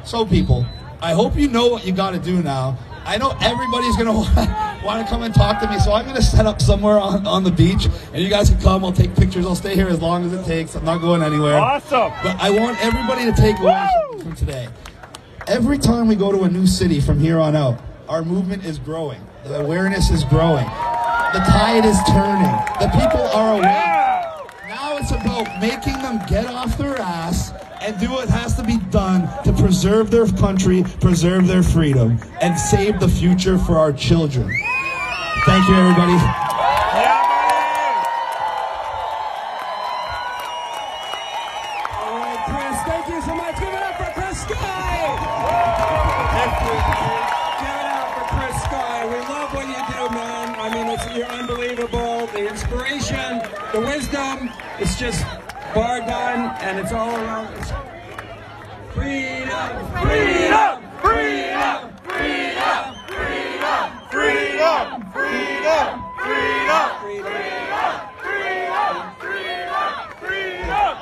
So, 0.04 0.26
people, 0.26 0.66
I 1.00 1.12
hope 1.12 1.36
you 1.36 1.48
know 1.48 1.68
what 1.68 1.86
you 1.86 1.92
got 1.92 2.10
to 2.10 2.18
do 2.18 2.42
now. 2.42 2.76
I 3.04 3.16
know 3.16 3.34
everybody's 3.40 3.96
going 3.96 4.06
to 4.24 4.84
want 4.84 5.04
to 5.04 5.10
come 5.10 5.22
and 5.22 5.34
talk 5.34 5.60
to 5.60 5.68
me, 5.68 5.78
so 5.78 5.92
I'm 5.92 6.04
going 6.04 6.16
to 6.16 6.22
set 6.22 6.46
up 6.46 6.60
somewhere 6.60 6.98
on, 6.98 7.26
on 7.26 7.44
the 7.44 7.50
beach, 7.50 7.86
and 8.12 8.22
you 8.22 8.28
guys 8.28 8.50
can 8.50 8.60
come. 8.60 8.84
I'll 8.84 8.92
take 8.92 9.14
pictures. 9.16 9.46
I'll 9.46 9.54
stay 9.54 9.74
here 9.74 9.88
as 9.88 10.00
long 10.00 10.24
as 10.26 10.32
it 10.32 10.44
takes. 10.44 10.74
I'm 10.74 10.84
not 10.84 11.00
going 11.00 11.22
anywhere. 11.22 11.56
Awesome. 11.56 12.12
But 12.22 12.36
I 12.40 12.50
want 12.50 12.82
everybody 12.84 13.24
to 13.24 13.32
take 13.32 13.58
away 13.60 13.88
from 14.18 14.34
today. 14.34 14.68
Every 15.46 15.78
time 15.78 16.06
we 16.06 16.16
go 16.16 16.30
to 16.32 16.42
a 16.42 16.48
new 16.50 16.66
city 16.66 17.00
from 17.00 17.18
here 17.18 17.40
on 17.40 17.56
out, 17.56 17.80
our 18.10 18.24
movement 18.24 18.64
is 18.64 18.80
growing. 18.80 19.24
The 19.44 19.60
awareness 19.60 20.10
is 20.10 20.24
growing. 20.24 20.64
The 20.64 21.38
tide 21.46 21.84
is 21.84 21.96
turning. 22.08 22.50
The 22.80 22.90
people 22.98 23.20
are 23.20 23.52
awake. 23.54 23.62
Yeah! 23.62 24.46
Now 24.68 24.96
it's 24.96 25.12
about 25.12 25.60
making 25.60 25.92
them 26.02 26.20
get 26.28 26.46
off 26.46 26.76
their 26.76 26.98
ass 27.00 27.52
and 27.80 27.98
do 28.00 28.10
what 28.10 28.28
has 28.28 28.56
to 28.56 28.64
be 28.64 28.78
done 28.90 29.28
to 29.44 29.52
preserve 29.52 30.10
their 30.10 30.26
country, 30.26 30.84
preserve 31.00 31.46
their 31.46 31.62
freedom, 31.62 32.18
and 32.40 32.58
save 32.58 32.98
the 32.98 33.08
future 33.08 33.56
for 33.56 33.78
our 33.78 33.92
children. 33.92 34.48
Thank 35.46 35.68
you, 35.68 35.74
everybody. 35.76 36.18
All 41.94 42.18
right, 42.18 42.42
Chris, 42.50 42.82
thank 42.82 43.06
you 43.08 43.22
so 43.22 43.36
much. 43.36 43.54
Give 43.54 43.68
it 43.68 43.82
up 43.82 43.96
for 43.96 44.20
Chris 44.20 44.42
Sky. 44.42 45.29
It's 54.80 54.98
just 54.98 55.24
bar 55.74 56.00
done, 56.00 56.56
and 56.60 56.78
it's 56.78 56.92
all 56.92 57.14
around. 57.14 57.52
It's 57.54 57.70
freedom, 58.94 59.70
freedom, 60.02 60.82
freedom, 61.00 61.94
freedom, 62.04 63.00
freedom, 64.10 65.00
Freedom! 65.10 66.02
Freedom! 66.18 66.90
Freedom! 68.20 69.10
freedom. 70.20 70.96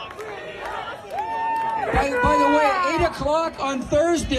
By, 1.94 2.06
by 2.22 2.34
the 2.38 2.48
way, 2.56 3.04
8 3.04 3.06
o'clock 3.06 3.60
on 3.60 3.82
Thursday. 3.82 4.37